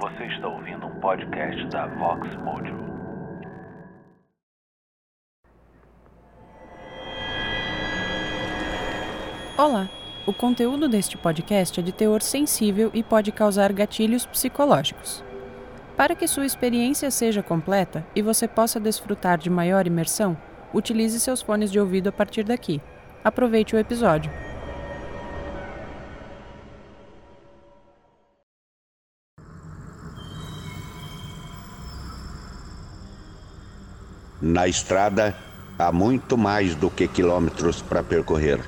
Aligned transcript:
Você 0.00 0.26
está 0.26 0.46
ouvindo 0.46 0.86
um 0.86 1.00
podcast 1.00 1.68
da 1.70 1.88
Vox 1.88 2.36
Mojo. 2.36 2.76
Olá! 9.58 9.88
O 10.24 10.32
conteúdo 10.32 10.88
deste 10.88 11.18
podcast 11.18 11.80
é 11.80 11.82
de 11.82 11.90
teor 11.90 12.22
sensível 12.22 12.92
e 12.94 13.02
pode 13.02 13.32
causar 13.32 13.72
gatilhos 13.72 14.24
psicológicos. 14.24 15.24
Para 15.96 16.14
que 16.14 16.28
sua 16.28 16.46
experiência 16.46 17.10
seja 17.10 17.42
completa 17.42 18.06
e 18.14 18.22
você 18.22 18.46
possa 18.46 18.78
desfrutar 18.78 19.36
de 19.36 19.50
maior 19.50 19.84
imersão, 19.84 20.38
utilize 20.72 21.18
seus 21.18 21.42
fones 21.42 21.72
de 21.72 21.80
ouvido 21.80 22.08
a 22.08 22.12
partir 22.12 22.44
daqui. 22.44 22.80
Aproveite 23.24 23.74
o 23.74 23.78
episódio. 23.80 24.30
Na 34.58 34.66
estrada 34.66 35.36
há 35.78 35.92
muito 35.92 36.36
mais 36.36 36.74
do 36.74 36.90
que 36.90 37.06
quilômetros 37.06 37.80
para 37.80 38.02
percorrer. 38.02 38.58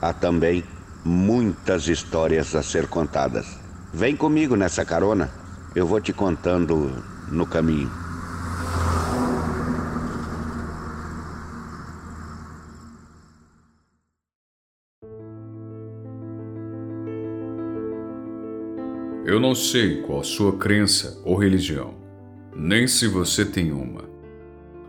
Há 0.00 0.12
também 0.12 0.62
muitas 1.04 1.88
histórias 1.88 2.54
a 2.54 2.62
ser 2.62 2.86
contadas. 2.86 3.58
Vem 3.92 4.14
comigo 4.14 4.54
nessa 4.54 4.84
carona, 4.84 5.28
eu 5.74 5.88
vou 5.88 6.00
te 6.00 6.12
contando 6.12 7.02
no 7.32 7.44
caminho. 7.44 7.90
Eu 19.26 19.40
não 19.40 19.56
sei 19.56 20.00
qual 20.02 20.20
a 20.20 20.24
sua 20.24 20.56
crença 20.56 21.20
ou 21.24 21.36
religião, 21.36 21.92
nem 22.54 22.86
se 22.86 23.08
você 23.08 23.44
tem 23.44 23.72
uma, 23.72 24.08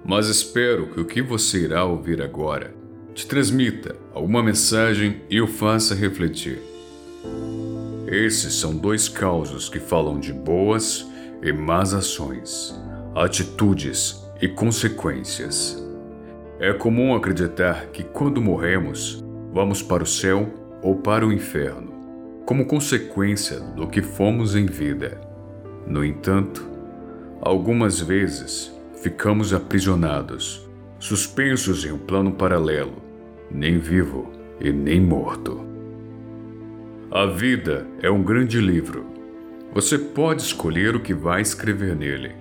mas 0.10 0.28
espero 0.28 0.88
que 0.88 1.00
o 1.00 1.06
que 1.06 1.22
você 1.22 1.60
irá 1.66 1.86
ouvir 1.86 2.20
agora 2.20 2.74
te 3.14 3.28
transmita 3.28 3.96
alguma 4.12 4.42
mensagem 4.42 5.22
e 5.30 5.40
o 5.40 5.46
faça 5.46 5.94
refletir. 5.94 6.60
Esses 8.08 8.56
são 8.56 8.76
dois 8.76 9.08
causos 9.08 9.70
que 9.70 9.80
falam 9.80 10.20
de 10.20 10.34
boas 10.34 11.06
e 11.44 11.54
más 11.54 11.94
ações, 11.94 12.76
atitudes 13.14 14.20
e 14.42 14.48
consequências. 14.48 15.78
É 16.60 16.74
comum 16.74 17.14
acreditar 17.14 17.90
que 17.94 18.04
quando 18.04 18.42
morremos, 18.42 19.24
vamos 19.54 19.84
para 19.84 20.02
o 20.02 20.08
céu 20.08 20.52
ou 20.82 20.96
para 20.96 21.24
o 21.24 21.32
inferno, 21.32 21.94
como 22.48 22.66
consequência 22.66 23.60
do 23.60 23.88
que 23.88 24.02
fomos 24.02 24.56
em 24.56 24.66
vida. 24.66 25.22
No 25.86 26.04
entanto, 26.04 26.68
algumas 27.44 28.00
vezes 28.00 28.79
ficamos 29.02 29.54
aprisionados, 29.54 30.68
suspensos 31.00 31.86
em 31.86 31.92
um 31.92 31.98
plano 31.98 32.34
paralelo, 32.34 33.02
nem 33.50 33.78
vivo 33.78 34.30
e 34.60 34.72
nem 34.72 35.00
morto. 35.00 35.66
A 37.12 37.26
vida 37.26 37.88
é 38.02 38.12
um 38.12 38.22
grande 38.22 38.60
livro. 38.60 39.06
Você 39.74 39.98
pode 39.98 40.42
escolher 40.42 40.96
o 40.96 41.00
que 41.00 41.14
vai 41.14 41.42
escrever 41.42 41.96
nele, 41.96 42.36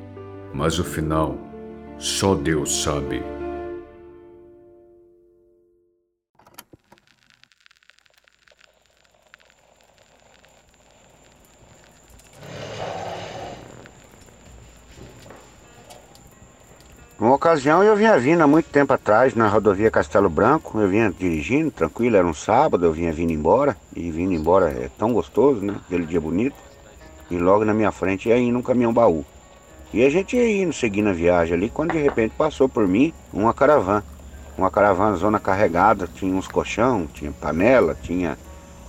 mas 0.52 0.78
o 0.78 0.84
final 0.84 1.38
só 1.98 2.34
Deus 2.34 2.82
sabe. 2.82 3.37
Ocasião 17.48 17.82
eu 17.82 17.96
vinha 17.96 18.18
vindo 18.18 18.42
há 18.42 18.46
muito 18.46 18.68
tempo 18.68 18.92
atrás 18.92 19.34
na 19.34 19.48
rodovia 19.48 19.90
Castelo 19.90 20.28
Branco, 20.28 20.78
eu 20.78 20.86
vinha 20.86 21.10
dirigindo, 21.10 21.70
tranquilo, 21.70 22.14
era 22.14 22.26
um 22.26 22.34
sábado, 22.34 22.84
eu 22.84 22.92
vinha 22.92 23.10
vindo 23.10 23.32
embora, 23.32 23.74
e 23.96 24.10
vindo 24.10 24.34
embora 24.34 24.68
é 24.68 24.90
tão 24.98 25.14
gostoso, 25.14 25.64
né? 25.64 25.74
Aquele 25.86 26.04
dia 26.04 26.20
bonito. 26.20 26.54
E 27.30 27.38
logo 27.38 27.64
na 27.64 27.72
minha 27.72 27.90
frente 27.90 28.28
ia 28.28 28.36
indo 28.36 28.58
um 28.58 28.62
caminhão 28.62 28.92
baú. 28.92 29.24
E 29.94 30.04
a 30.04 30.10
gente 30.10 30.36
ia 30.36 30.62
indo, 30.62 30.74
seguindo 30.74 31.08
a 31.08 31.14
viagem 31.14 31.54
ali, 31.54 31.70
quando 31.70 31.92
de 31.92 31.98
repente 31.98 32.34
passou 32.36 32.68
por 32.68 32.86
mim 32.86 33.14
uma 33.32 33.54
caravana. 33.54 34.04
Uma 34.58 34.70
caravana 34.70 35.16
zona 35.16 35.40
carregada, 35.40 36.06
tinha 36.06 36.34
uns 36.34 36.48
colchão, 36.48 37.06
tinha 37.14 37.32
panela, 37.32 37.96
tinha, 38.02 38.36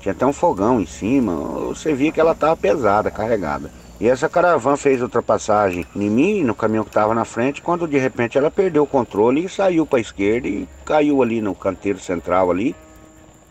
tinha 0.02 0.12
até 0.12 0.26
um 0.26 0.34
fogão 0.34 0.82
em 0.82 0.86
cima. 0.86 1.34
Você 1.70 1.94
via 1.94 2.12
que 2.12 2.20
ela 2.20 2.34
estava 2.34 2.58
pesada, 2.58 3.10
carregada. 3.10 3.72
E 4.00 4.08
essa 4.08 4.30
caravana 4.30 4.78
fez 4.78 5.02
ultrapassagem 5.02 5.86
em 5.94 6.10
mim, 6.10 6.42
no 6.44 6.56
caminhão 6.56 6.86
que 6.86 6.90
estava 6.90 7.14
na 7.14 7.26
frente, 7.26 7.62
quando 7.62 7.86
de 7.86 7.98
repente 7.98 8.38
ela 8.38 8.50
perdeu 8.50 8.84
o 8.84 8.88
controle 8.88 9.44
e 9.44 9.50
saiu 9.50 9.86
para 9.86 10.00
a 10.00 10.02
esquerda 10.02 10.48
e 10.48 10.68
caiu 10.86 11.22
ali 11.22 11.42
no 11.42 11.54
canteiro 11.54 12.00
central 12.00 12.50
ali. 12.50 12.74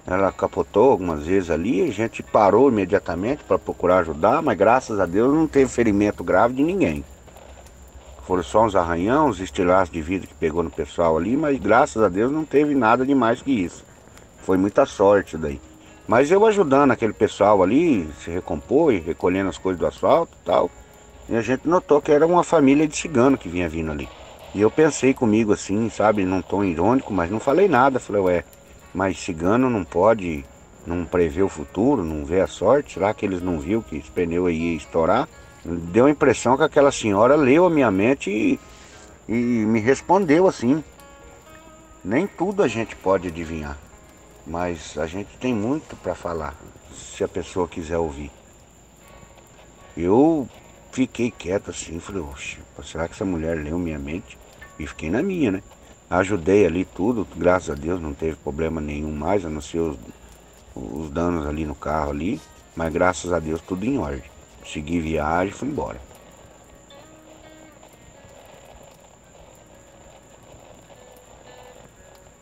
Ela 0.06 0.32
capotou 0.32 0.90
algumas 0.90 1.26
vezes 1.26 1.50
ali, 1.50 1.82
a 1.82 1.92
gente 1.92 2.22
parou 2.22 2.70
imediatamente 2.70 3.44
para 3.44 3.58
procurar 3.58 3.98
ajudar, 3.98 4.40
mas 4.40 4.56
graças 4.56 4.98
a 4.98 5.04
Deus 5.04 5.34
não 5.34 5.46
teve 5.46 5.70
ferimento 5.70 6.24
grave 6.24 6.54
de 6.54 6.62
ninguém. 6.62 7.04
Foram 8.26 8.42
só 8.42 8.64
uns 8.64 8.74
arranhão, 8.74 9.28
uns 9.28 9.40
estilaços 9.40 9.92
de 9.92 10.00
vidro 10.00 10.28
que 10.28 10.34
pegou 10.34 10.62
no 10.62 10.70
pessoal 10.70 11.18
ali, 11.18 11.36
mas 11.36 11.58
graças 11.58 12.02
a 12.02 12.08
Deus 12.08 12.32
não 12.32 12.46
teve 12.46 12.74
nada 12.74 13.04
de 13.04 13.14
mais 13.14 13.42
que 13.42 13.52
isso. 13.52 13.84
Foi 14.38 14.56
muita 14.56 14.86
sorte 14.86 15.36
daí. 15.36 15.60
Mas 16.08 16.30
eu 16.30 16.46
ajudando 16.46 16.90
aquele 16.90 17.12
pessoal 17.12 17.62
ali, 17.62 18.08
se 18.24 18.30
recompor, 18.30 18.94
recolhendo 18.94 19.50
as 19.50 19.58
coisas 19.58 19.78
do 19.78 19.86
asfalto 19.86 20.32
e 20.40 20.44
tal. 20.46 20.70
E 21.28 21.36
a 21.36 21.42
gente 21.42 21.68
notou 21.68 22.00
que 22.00 22.10
era 22.10 22.26
uma 22.26 22.42
família 22.42 22.88
de 22.88 22.96
cigano 22.96 23.36
que 23.36 23.46
vinha 23.46 23.68
vindo 23.68 23.92
ali. 23.92 24.08
E 24.54 24.60
eu 24.62 24.70
pensei 24.70 25.12
comigo 25.12 25.52
assim, 25.52 25.90
sabe, 25.90 26.24
num 26.24 26.40
tom 26.40 26.64
irônico, 26.64 27.12
mas 27.12 27.30
não 27.30 27.38
falei 27.38 27.68
nada. 27.68 28.00
Falei, 28.00 28.22
ué, 28.22 28.44
mas 28.94 29.18
cigano 29.18 29.68
não 29.68 29.84
pode, 29.84 30.46
não 30.86 31.04
prever 31.04 31.42
o 31.42 31.48
futuro, 31.48 32.02
não 32.02 32.24
vê 32.24 32.40
a 32.40 32.46
sorte? 32.46 32.94
Será 32.94 33.12
que 33.12 33.26
eles 33.26 33.42
não 33.42 33.60
viu 33.60 33.82
que 33.82 33.98
esse 33.98 34.10
pneu 34.10 34.48
ia 34.48 34.74
estourar? 34.78 35.28
Deu 35.62 36.06
a 36.06 36.10
impressão 36.10 36.56
que 36.56 36.62
aquela 36.62 36.90
senhora 36.90 37.36
leu 37.36 37.66
a 37.66 37.70
minha 37.70 37.90
mente 37.90 38.30
e, 38.30 38.58
e 39.28 39.34
me 39.34 39.80
respondeu 39.80 40.48
assim. 40.48 40.82
Nem 42.02 42.26
tudo 42.26 42.62
a 42.62 42.68
gente 42.68 42.96
pode 42.96 43.28
adivinhar. 43.28 43.76
Mas 44.48 44.96
a 44.96 45.06
gente 45.06 45.36
tem 45.36 45.54
muito 45.54 45.94
para 45.96 46.14
falar, 46.14 46.56
se 46.90 47.22
a 47.22 47.28
pessoa 47.28 47.68
quiser 47.68 47.98
ouvir. 47.98 48.30
Eu 49.94 50.48
fiquei 50.90 51.30
quieto 51.30 51.70
assim, 51.70 52.00
falei, 52.00 52.22
oxe, 52.22 52.56
será 52.82 53.06
que 53.06 53.14
essa 53.14 53.26
mulher 53.26 53.58
leu 53.58 53.78
minha 53.78 53.98
mente? 53.98 54.38
E 54.78 54.86
fiquei 54.86 55.10
na 55.10 55.22
minha, 55.22 55.52
né? 55.52 55.62
Ajudei 56.08 56.64
ali 56.64 56.86
tudo, 56.86 57.28
graças 57.36 57.68
a 57.68 57.74
Deus 57.74 58.00
não 58.00 58.14
teve 58.14 58.36
problema 58.36 58.80
nenhum 58.80 59.12
mais, 59.12 59.44
a 59.44 59.50
não 59.50 59.60
ser 59.60 59.80
os, 59.80 59.98
os 60.74 61.10
danos 61.10 61.46
ali 61.46 61.66
no 61.66 61.74
carro 61.74 62.12
ali. 62.12 62.40
Mas 62.74 62.90
graças 62.92 63.32
a 63.32 63.38
Deus 63.38 63.60
tudo 63.60 63.84
em 63.84 63.98
ordem. 63.98 64.30
Segui 64.64 64.98
viagem 64.98 65.52
e 65.52 65.56
fui 65.56 65.68
embora. 65.68 66.07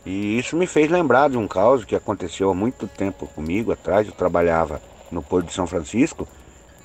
E 0.09 0.39
isso 0.39 0.55
me 0.55 0.65
fez 0.65 0.89
lembrar 0.89 1.29
de 1.29 1.37
um 1.37 1.49
caso 1.49 1.85
que 1.85 1.93
aconteceu 1.93 2.49
há 2.49 2.53
muito 2.53 2.87
tempo 2.87 3.27
comigo 3.27 3.73
atrás. 3.73 4.07
Eu 4.07 4.13
trabalhava 4.13 4.81
no 5.11 5.21
Porto 5.21 5.47
de 5.47 5.53
São 5.53 5.67
Francisco 5.67 6.25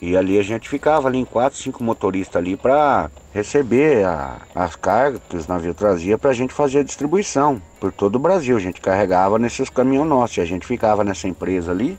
e 0.01 0.17
ali 0.17 0.41
a 0.41 0.43
gente 0.43 0.69
ficava 0.69 1.07
ali 1.07 1.19
em 1.19 1.25
quatro, 1.25 1.57
cinco 1.57 1.85
motoristas 1.85 2.35
ali 2.35 2.57
para 2.57 3.09
receber 3.33 4.05
a, 4.05 4.39
as 4.53 4.75
cargas 4.75 5.21
que 5.29 5.37
os 5.37 5.47
navios 5.47 5.77
traziam 5.77 6.19
para 6.19 6.31
a 6.31 6.35
gente 6.35 6.53
fazer 6.53 6.81
a 6.81 6.83
distribuição 6.83 7.63
por 7.79 7.93
todo 7.93 8.17
o 8.17 8.19
Brasil. 8.19 8.57
A 8.57 8.61
gente 8.61 8.81
carregava 8.81 9.39
nesses 9.39 9.71
caminhões 9.71 10.09
nossos. 10.09 10.39
E 10.39 10.41
a 10.41 10.45
gente 10.45 10.67
ficava 10.67 11.05
nessa 11.05 11.29
empresa 11.29 11.71
ali 11.71 11.97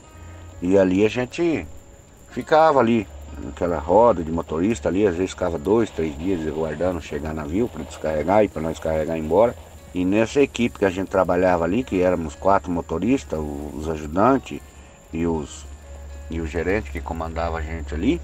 e 0.60 0.76
ali 0.76 1.06
a 1.06 1.08
gente 1.08 1.66
ficava 2.32 2.80
ali 2.80 3.08
naquela 3.42 3.78
roda 3.78 4.22
de 4.22 4.30
motorista 4.30 4.90
ali. 4.90 5.06
Às 5.06 5.14
vezes 5.14 5.30
ficava 5.30 5.58
dois, 5.58 5.88
três 5.88 6.18
dias 6.18 6.46
aguardando 6.46 7.00
chegar 7.00 7.32
navio 7.32 7.66
para 7.66 7.82
descarregar 7.82 8.44
e 8.44 8.48
para 8.48 8.60
nós 8.60 8.78
carregar 8.78 9.16
embora. 9.16 9.56
E 9.94 10.04
nessa 10.04 10.40
equipe 10.40 10.80
que 10.80 10.84
a 10.84 10.90
gente 10.90 11.08
trabalhava 11.08 11.62
ali, 11.62 11.84
que 11.84 12.02
éramos 12.02 12.34
quatro 12.34 12.68
motoristas, 12.68 13.38
os 13.38 13.88
ajudantes 13.88 14.60
e 15.12 15.24
os 15.24 15.64
e 16.30 16.40
o 16.40 16.46
gerente 16.46 16.90
que 16.90 17.00
comandava 17.00 17.58
a 17.58 17.60
gente 17.60 17.94
ali, 17.94 18.20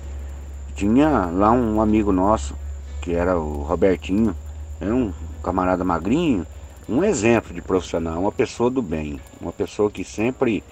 tinha 0.75 1.27
lá 1.27 1.53
um 1.53 1.81
amigo 1.81 2.11
nosso, 2.11 2.57
que 3.03 3.15
era 3.15 3.39
o 3.39 3.63
Robertinho, 3.63 4.35
era 4.81 4.93
um 4.93 5.13
camarada 5.45 5.85
magrinho, 5.85 6.47
um 6.89 7.05
exemplo 7.05 7.55
de 7.55 7.61
profissional, 7.61 8.19
uma 8.19 8.33
pessoa 8.33 8.71
do 8.71 8.83
bem, 8.83 9.21
uma 9.41 9.53
pessoa 9.53 9.91
que 9.91 10.03
sempre 10.03 10.65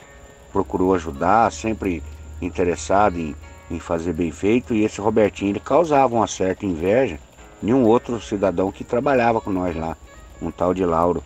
procurou 0.51 0.95
ajudar, 0.95 1.53
sempre 1.53 2.03
interessado 2.41 3.19
em, 3.19 3.37
em 3.71 3.79
fazer 3.79 4.15
bem 4.15 4.33
feito, 4.33 4.75
e 4.75 4.83
esse 4.83 5.01
Robertinho 5.01 5.53
ele 5.53 5.61
causava 5.61 6.15
uma 6.15 6.27
certa 6.27 6.65
inveja 6.65 7.21
em 7.63 7.73
um 7.73 7.85
outro 7.85 8.21
cidadão 8.21 8.73
que 8.73 8.83
trabalhava 8.83 9.41
com 9.41 9.51
nós 9.51 9.77
lá 9.77 9.97
um 10.41 10.51
tal 10.51 10.73
de 10.73 10.85
Lauro. 10.85 11.23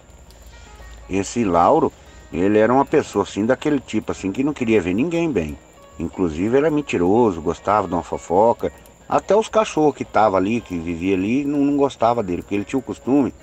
Esse 1.09 1.44
Lauro, 1.44 1.93
ele 2.32 2.59
era 2.59 2.73
uma 2.73 2.85
pessoa 2.85 3.25
assim 3.25 3.44
daquele 3.44 3.81
tipo 3.81 4.12
assim 4.12 4.32
que 4.32 4.44
não 4.44 4.53
queria 4.53 4.81
ver 4.81 4.94
ninguém 4.94 5.31
bem. 5.31 5.59
Inclusive 5.99 6.56
era 6.56 6.70
mentiroso, 6.70 7.43
gostava 7.43 7.87
de 7.87 7.94
uma 7.94 8.03
fofoca. 8.03 8.73
Até 9.09 9.37
os 9.37 9.49
cachorros 9.49 9.94
que 9.94 10.05
estavam 10.05 10.38
ali, 10.38 10.61
que 10.61 10.79
vivia 10.79 11.14
ali, 11.14 11.44
não, 11.44 11.59
não 11.59 11.76
gostava 11.76 12.23
dele, 12.23 12.43
porque 12.43 12.55
ele 12.55 12.64
tinha 12.64 12.79
o 12.79 12.82
costume 12.82 13.35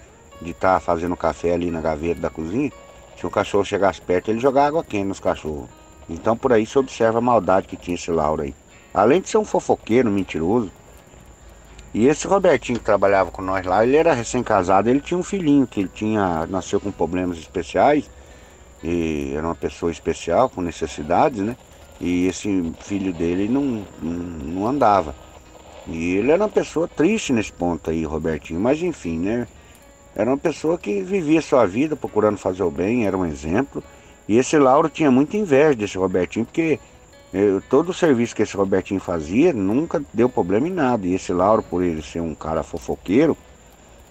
de 0.41 0.51
estar 0.51 0.75
tá 0.75 0.79
fazendo 0.79 1.15
café 1.15 1.53
ali 1.53 1.69
na 1.69 1.81
gaveta 1.81 2.19
da 2.19 2.29
cozinha. 2.29 2.71
Se 3.17 3.25
o 3.25 3.29
cachorro 3.29 3.65
chegasse 3.65 4.01
perto, 4.01 4.31
ele 4.31 4.39
jogava 4.39 4.67
água 4.67 4.83
quente 4.83 5.05
nos 5.05 5.19
cachorros. 5.19 5.69
Então 6.09 6.35
por 6.35 6.51
aí 6.51 6.65
se 6.65 6.79
observa 6.79 7.19
a 7.19 7.21
maldade 7.21 7.67
que 7.67 7.77
tinha 7.77 7.95
esse 7.95 8.09
Lauro 8.09 8.41
aí. 8.41 8.55
Além 8.93 9.21
de 9.21 9.29
ser 9.29 9.37
um 9.37 9.45
fofoqueiro, 9.45 10.09
mentiroso. 10.09 10.71
E 11.93 12.07
esse 12.07 12.27
Robertinho 12.27 12.77
que 12.77 12.85
trabalhava 12.85 13.31
com 13.31 13.41
nós 13.41 13.65
lá, 13.65 13.83
ele 13.83 13.97
era 13.97 14.13
recém-casado, 14.13 14.89
ele 14.89 15.01
tinha 15.01 15.17
um 15.17 15.23
filhinho 15.23 15.65
que 15.65 15.79
ele 15.79 15.89
tinha, 15.93 16.45
nasceu 16.47 16.79
com 16.79 16.91
problemas 16.91 17.37
especiais. 17.37 18.09
E 18.83 19.33
era 19.35 19.45
uma 19.45 19.55
pessoa 19.55 19.91
especial, 19.91 20.49
com 20.49 20.61
necessidades, 20.61 21.41
né? 21.41 21.57
E 21.99 22.27
esse 22.27 22.73
filho 22.79 23.11
dele 23.11 23.49
não, 23.49 23.83
não, 24.01 24.13
não 24.13 24.67
andava. 24.67 25.13
E 25.87 26.15
ele 26.15 26.31
era 26.31 26.43
uma 26.43 26.49
pessoa 26.49 26.87
triste 26.87 27.33
nesse 27.33 27.51
ponto 27.51 27.89
aí, 27.89 28.05
Robertinho. 28.05 28.59
Mas 28.59 28.81
enfim, 28.81 29.17
né? 29.19 29.47
Era 30.15 30.29
uma 30.29 30.37
pessoa 30.37 30.77
que 30.77 31.01
vivia 31.01 31.41
sua 31.41 31.65
vida 31.65 31.95
procurando 31.95 32.37
fazer 32.37 32.63
o 32.63 32.71
bem, 32.71 33.05
era 33.05 33.17
um 33.17 33.25
exemplo. 33.25 33.83
E 34.27 34.37
esse 34.37 34.57
Lauro 34.57 34.89
tinha 34.89 35.09
muita 35.09 35.37
inveja 35.37 35.75
desse 35.75 35.97
Robertinho, 35.97 36.45
porque 36.45 36.79
eu, 37.33 37.57
eh, 37.57 37.61
todo 37.69 37.89
o 37.89 37.93
serviço 37.93 38.35
que 38.35 38.43
esse 38.43 38.57
Robertinho 38.57 38.99
fazia 38.99 39.53
nunca 39.53 40.03
deu 40.13 40.29
problema 40.29 40.67
em 40.67 40.71
nada. 40.71 41.05
E 41.07 41.13
esse 41.13 41.31
Lauro, 41.31 41.63
por 41.63 41.83
ele 41.83 42.01
ser 42.01 42.21
um 42.21 42.33
cara 42.33 42.63
fofoqueiro, 42.63 43.37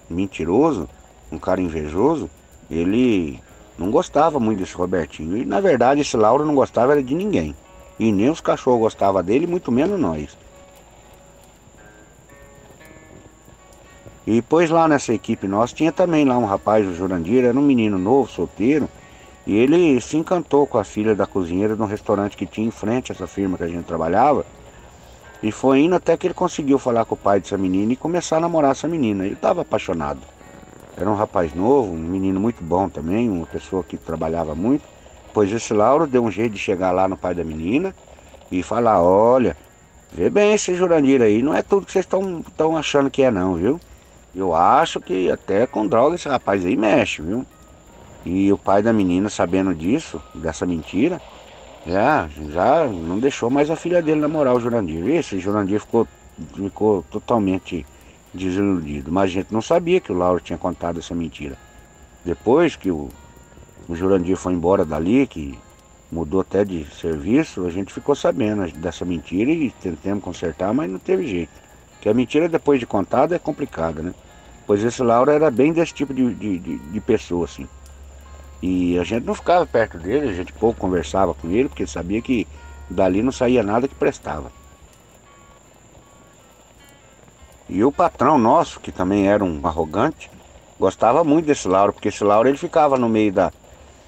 mentiroso, 0.09 0.89
um 1.31 1.39
cara 1.39 1.61
invejoso, 1.61 2.31
ele 2.71 3.41
não 3.79 3.91
gostava 3.91 4.41
muito 4.41 4.59
desse 4.59 4.75
Robertinho. 4.75 5.37
E 5.37 5.45
na 5.45 5.61
verdade 5.61 6.01
esse 6.01 6.17
Lauro 6.17 6.45
não 6.45 6.55
gostava 6.55 6.93
era 6.93 7.03
de 7.03 7.15
ninguém. 7.15 7.55
E 7.99 8.13
nem 8.13 8.31
os 8.31 8.41
cachorros 8.41 8.81
gostavam 8.81 9.23
dele, 9.23 9.47
muito 9.47 9.73
menos 9.73 9.99
nós. 9.99 10.37
E 14.27 14.35
depois 14.35 14.69
lá 14.69 14.87
nessa 14.87 15.13
equipe 15.15 15.49
nossa 15.49 15.75
tinha 15.75 15.91
também 15.91 16.25
lá 16.25 16.37
um 16.37 16.45
rapaz, 16.45 16.87
o 16.87 16.95
Jurandir, 16.95 17.45
era 17.45 17.59
um 17.59 17.63
menino 17.63 17.99
novo, 17.99 18.31
solteiro. 18.31 18.89
E 19.49 19.57
ele 19.57 19.99
se 20.03 20.19
encantou 20.19 20.67
com 20.67 20.77
a 20.77 20.85
filha 20.85 21.15
da 21.15 21.27
cozinheira 21.27 21.75
de 21.75 21.81
um 21.81 21.87
restaurante 21.87 22.37
que 22.37 22.45
tinha 22.45 22.69
em 22.69 22.71
frente 22.71 23.11
a 23.11 23.15
essa 23.15 23.27
firma 23.27 23.57
que 23.57 23.65
a 23.65 23.69
gente 23.69 23.87
trabalhava. 23.87 24.45
E 25.43 25.51
foi 25.51 25.81
indo 25.81 25.95
até 25.95 26.19
que 26.19 26.27
ele 26.27 26.35
conseguiu 26.35 26.79
falar 26.79 27.07
com 27.07 27.15
o 27.15 27.19
pai 27.19 27.41
dessa 27.41 27.57
menina 27.57 27.95
e 27.95 27.97
começar 27.97 28.37
a 28.37 28.41
namorar 28.41 28.73
essa 28.73 28.87
menina. 28.87 29.25
Ele 29.25 29.33
estava 29.33 29.63
apaixonado. 29.63 30.21
Era 30.95 31.09
um 31.09 31.15
rapaz 31.15 31.55
novo, 31.55 31.95
um 31.95 31.97
menino 31.97 32.39
muito 32.39 32.63
bom 32.63 32.91
também, 32.91 33.31
uma 33.31 33.47
pessoa 33.47 33.83
que 33.83 33.97
trabalhava 33.97 34.55
muito. 34.55 34.85
Pois 35.33 35.51
esse 35.51 35.73
Lauro 35.73 36.07
deu 36.07 36.23
um 36.23 36.31
jeito 36.31 36.53
de 36.53 36.59
chegar 36.59 36.91
lá 36.91 37.09
no 37.09 37.17
pai 37.17 37.35
da 37.35 37.43
menina 37.43 37.95
e 38.53 38.63
falar, 38.63 39.01
olha, 39.03 39.57
vê 40.13 40.29
bem 40.29 40.53
esse 40.53 40.75
Jurandir 40.75 41.23
aí, 41.23 41.41
não 41.41 41.55
é 41.55 41.63
tudo 41.63 41.87
que 41.87 41.93
vocês 41.93 42.05
estão 42.05 42.77
achando 42.77 43.09
que 43.09 43.23
é 43.23 43.31
não, 43.31 43.55
viu? 43.55 43.81
Eu 44.35 44.55
acho 44.55 45.01
que 45.01 45.31
até 45.31 45.67
com 45.67 45.87
droga 45.87 46.17
esse 46.17 46.29
rapaz 46.29 46.67
aí 46.67 46.77
mexe, 46.77 47.23
viu? 47.23 47.47
E 48.25 48.53
o 48.53 48.59
pai 48.59 48.83
da 48.83 48.93
menina, 48.93 49.29
sabendo 49.29 49.75
disso, 49.75 50.21
dessa 50.35 50.67
mentira, 50.67 51.21
já, 51.87 52.29
já 52.51 52.87
não 52.87 53.19
deixou 53.19 53.49
mais 53.49 53.71
a 53.71 53.77
filha 53.77 54.03
dele 54.03 54.21
namorar 54.21 54.55
o 54.55 54.61
Jurandir. 54.61 55.07
Esse 55.09 55.39
Jurandir 55.39 55.81
ficou, 55.81 56.07
ficou 56.55 57.03
totalmente 57.11 57.87
desiludido. 58.35 59.11
Mas 59.11 59.31
a 59.31 59.35
gente 59.35 59.53
não 59.53 59.63
sabia 59.63 60.01
que 60.01 60.13
o 60.13 60.17
Lauro 60.17 60.41
tinha 60.41 60.59
contado 60.59 60.99
essa 60.99 61.15
mentira. 61.15 61.57
Depois 62.25 62.77
que 62.77 62.91
o, 62.91 63.09
o 63.89 63.95
Jurandir 63.95 64.37
foi 64.37 64.53
embora 64.53 64.85
dali, 64.85 65.27
que 65.27 65.59
mudou 66.11 66.41
até 66.41 66.65
de 66.65 66.85
serviço, 66.95 67.67
a 67.67 67.71
gente 67.71 67.93
ficou 67.93 68.15
sabendo 68.15 68.71
dessa 68.73 69.05
mentira 69.05 69.51
e 69.51 69.71
tentamos 69.71 70.25
consertar, 70.25 70.73
mas 70.75 70.91
não 70.91 70.99
teve 70.99 71.27
jeito. 71.27 71.53
Que 72.01 72.09
a 72.09 72.15
mentira 72.15 72.49
depois 72.49 72.81
de 72.81 72.87
contada 72.87 73.35
é 73.35 73.39
complicada, 73.39 74.03
né? 74.03 74.15
Pois 74.67 74.83
esse 74.85 75.03
Lauro 75.03 75.31
era 75.31 75.51
bem 75.51 75.73
desse 75.73 75.95
tipo 75.95 76.13
de, 76.13 76.35
de, 76.35 76.59
de, 76.59 76.79
de 76.79 77.01
pessoa, 77.01 77.47
assim. 77.47 77.67
E 78.61 78.99
a 78.99 79.05
gente 79.05 79.25
não 79.25 79.35
ficava 79.35 79.65
perto 79.67 79.99
dele, 79.99 80.29
a 80.29 80.33
gente 80.33 80.53
pouco 80.53 80.81
conversava 80.81 81.33
com 81.35 81.49
ele, 81.51 81.69
porque 81.69 81.87
sabia 81.87 82.21
que 82.21 82.47
dali 82.91 83.23
não 83.23 83.33
saía 83.33 83.63
nada 83.63 83.87
que 83.87 83.95
prestava. 83.95 84.51
E 87.69 87.85
o 87.85 87.93
patrão 87.93 88.39
nosso, 88.39 88.81
que 88.81 88.91
também 88.91 89.29
era 89.29 89.45
um 89.45 89.61
arrogante, 89.65 90.31
gostava 90.81 91.23
muito 91.23 91.47
desse 91.47 91.69
Lauro, 91.69 91.93
porque 91.93 92.09
esse 92.09 92.25
Lauro 92.25 92.49
ele 92.49 92.57
ficava 92.57 92.97
no 92.97 93.09
meio 93.09 93.33
da, 93.33 93.53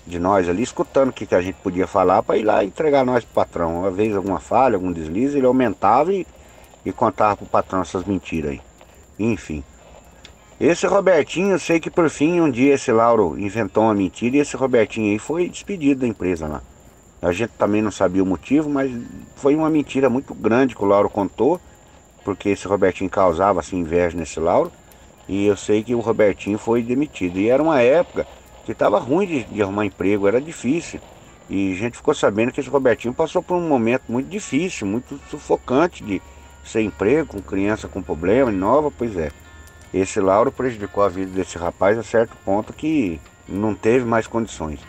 de 0.06 0.18
nós 0.18 0.48
ali, 0.48 0.62
escutando 0.62 1.10
o 1.10 1.12
que, 1.12 1.26
que 1.26 1.34
a 1.34 1.42
gente 1.42 1.56
podia 1.56 1.86
falar 1.86 2.22
para 2.22 2.38
ir 2.38 2.42
lá 2.42 2.64
entregar 2.64 3.04
nós 3.04 3.24
pro 3.24 3.34
patrão. 3.34 3.80
Uma 3.80 3.90
vez 3.90 4.16
alguma 4.16 4.40
falha, 4.40 4.76
algum 4.76 4.90
deslize, 4.90 5.36
ele 5.36 5.46
aumentava 5.46 6.12
e, 6.12 6.26
e 6.84 6.92
contava 6.92 7.36
pro 7.36 7.46
patrão 7.46 7.82
essas 7.82 8.04
mentiras 8.04 8.52
aí. 8.52 8.60
Enfim. 9.18 9.62
Esse 10.60 10.86
Robertinho, 10.86 11.52
eu 11.52 11.58
sei 11.58 11.80
que 11.80 11.88
por 11.88 12.10
fim 12.10 12.38
um 12.38 12.50
dia 12.50 12.74
esse 12.74 12.92
Lauro 12.92 13.34
inventou 13.38 13.84
uma 13.84 13.94
mentira 13.94 14.36
e 14.36 14.40
esse 14.40 14.58
Robertinho 14.58 15.10
aí 15.10 15.18
foi 15.18 15.48
despedido 15.48 16.02
da 16.02 16.06
empresa 16.06 16.46
lá. 16.46 16.60
A 17.22 17.32
gente 17.32 17.52
também 17.56 17.80
não 17.80 17.90
sabia 17.90 18.22
o 18.22 18.26
motivo, 18.26 18.68
mas 18.68 18.92
foi 19.36 19.56
uma 19.56 19.70
mentira 19.70 20.10
muito 20.10 20.34
grande 20.34 20.74
que 20.74 20.84
o 20.84 20.86
Lauro 20.86 21.08
contou 21.08 21.58
porque 22.26 22.50
esse 22.50 22.68
Robertinho 22.68 23.08
causava 23.08 23.60
assim, 23.60 23.78
inveja 23.78 24.14
nesse 24.14 24.38
Lauro. 24.38 24.70
E 25.26 25.46
eu 25.46 25.56
sei 25.56 25.82
que 25.82 25.94
o 25.94 26.00
Robertinho 26.00 26.58
foi 26.58 26.82
demitido. 26.82 27.38
E 27.38 27.48
era 27.48 27.62
uma 27.62 27.80
época 27.80 28.26
que 28.66 28.72
estava 28.72 28.98
ruim 28.98 29.26
de, 29.26 29.44
de, 29.44 29.62
arrumar 29.62 29.86
emprego, 29.86 30.28
era 30.28 30.42
difícil. 30.42 31.00
E 31.48 31.72
a 31.72 31.76
gente 31.76 31.96
ficou 31.96 32.12
sabendo 32.12 32.52
que 32.52 32.60
esse 32.60 32.68
Robertinho 32.68 33.14
passou 33.14 33.42
por 33.42 33.54
um 33.54 33.66
momento 33.66 34.02
muito 34.10 34.28
difícil, 34.28 34.86
muito 34.86 35.18
sufocante 35.30 36.04
de 36.04 36.20
sem 36.62 36.88
emprego, 36.88 37.28
com 37.28 37.40
criança 37.40 37.88
com 37.88 38.02
problema, 38.02 38.50
nova, 38.50 38.90
pois 38.90 39.16
é. 39.16 39.30
Esse 39.92 40.20
Lauro 40.20 40.52
prejudicou 40.52 41.02
a 41.02 41.08
vida 41.08 41.32
desse 41.32 41.58
rapaz 41.58 41.98
a 41.98 42.02
certo 42.02 42.36
ponto 42.44 42.72
que 42.72 43.20
não 43.48 43.74
teve 43.74 44.04
mais 44.04 44.26
condições. 44.26 44.80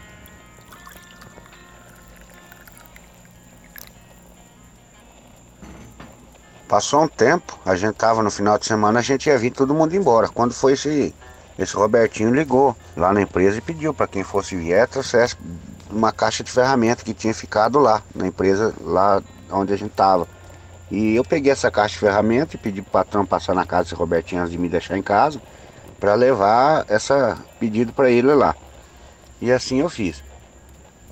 Passou 6.68 7.04
um 7.04 7.08
tempo, 7.08 7.60
a 7.66 7.76
gente 7.76 7.96
tava 7.96 8.24
no 8.24 8.32
final 8.32 8.58
de 8.58 8.66
semana, 8.66 9.00
a 9.00 9.02
gente 9.02 9.28
ia 9.28 9.38
vir 9.38 9.52
todo 9.52 9.74
mundo 9.74 9.94
embora. 9.94 10.30
Quando 10.30 10.54
foi 10.54 10.74
esse, 10.74 11.14
esse 11.60 11.76
Robertinho 11.76 12.34
ligou 12.34 12.78
lá 12.96 13.12
na 13.12 13.22
empresa 13.22 13.58
e 13.58 13.62
pediu 13.62 13.94
para 13.94 14.08
quem 14.08 14.24
fosse 14.24 14.56
vier 14.56 14.88
trouxesse 14.88 15.36
uma 15.90 16.14
caixa 16.14 16.44
de 16.44 16.52
ferramenta 16.52 17.04
que 17.04 17.14
tinha 17.14 17.34
ficado 17.34 17.78
lá, 17.78 18.02
na 18.16 18.28
empresa 18.28 18.74
lá 18.80 19.22
onde 19.52 19.74
a 19.74 19.76
gente 19.76 19.92
tava. 19.92 20.28
E 20.92 21.16
eu 21.16 21.24
peguei 21.24 21.54
essa 21.54 21.72
caixa 21.72 21.94
de 21.94 22.00
ferramenta 22.00 22.56
e 22.56 22.60
pedi 22.60 22.82
pro 22.82 22.92
patrão 22.92 23.26
passar 23.26 23.56
na 23.56 23.66
casa 23.66 23.84
desse 23.84 23.96
Robertinho 23.96 24.42
antes 24.42 24.52
de 24.52 24.58
me 24.58 24.68
deixar 24.68 24.98
em 24.98 25.02
casa 25.02 25.42
para 25.98 26.16
levar 26.16 26.86
essa 26.90 27.38
pedido 27.58 27.94
para 27.94 28.12
ele 28.12 28.34
lá. 28.34 28.54
E 29.40 29.50
assim 29.54 29.80
eu 29.80 29.90
fiz. 29.90 30.22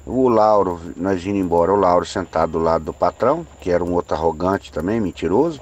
O 0.06 0.28
Lauro, 0.28 0.82
nós 0.98 1.26
indo 1.26 1.38
embora, 1.38 1.72
o 1.72 1.78
Lauro 1.78 2.06
sentado 2.06 2.54
do 2.54 2.60
lado 2.60 2.84
do 2.84 2.94
patrão, 2.94 3.48
que 3.62 3.72
era 3.72 3.82
um 3.82 3.94
outro 3.94 4.16
arrogante 4.16 4.70
também, 4.70 5.00
mentiroso, 5.00 5.62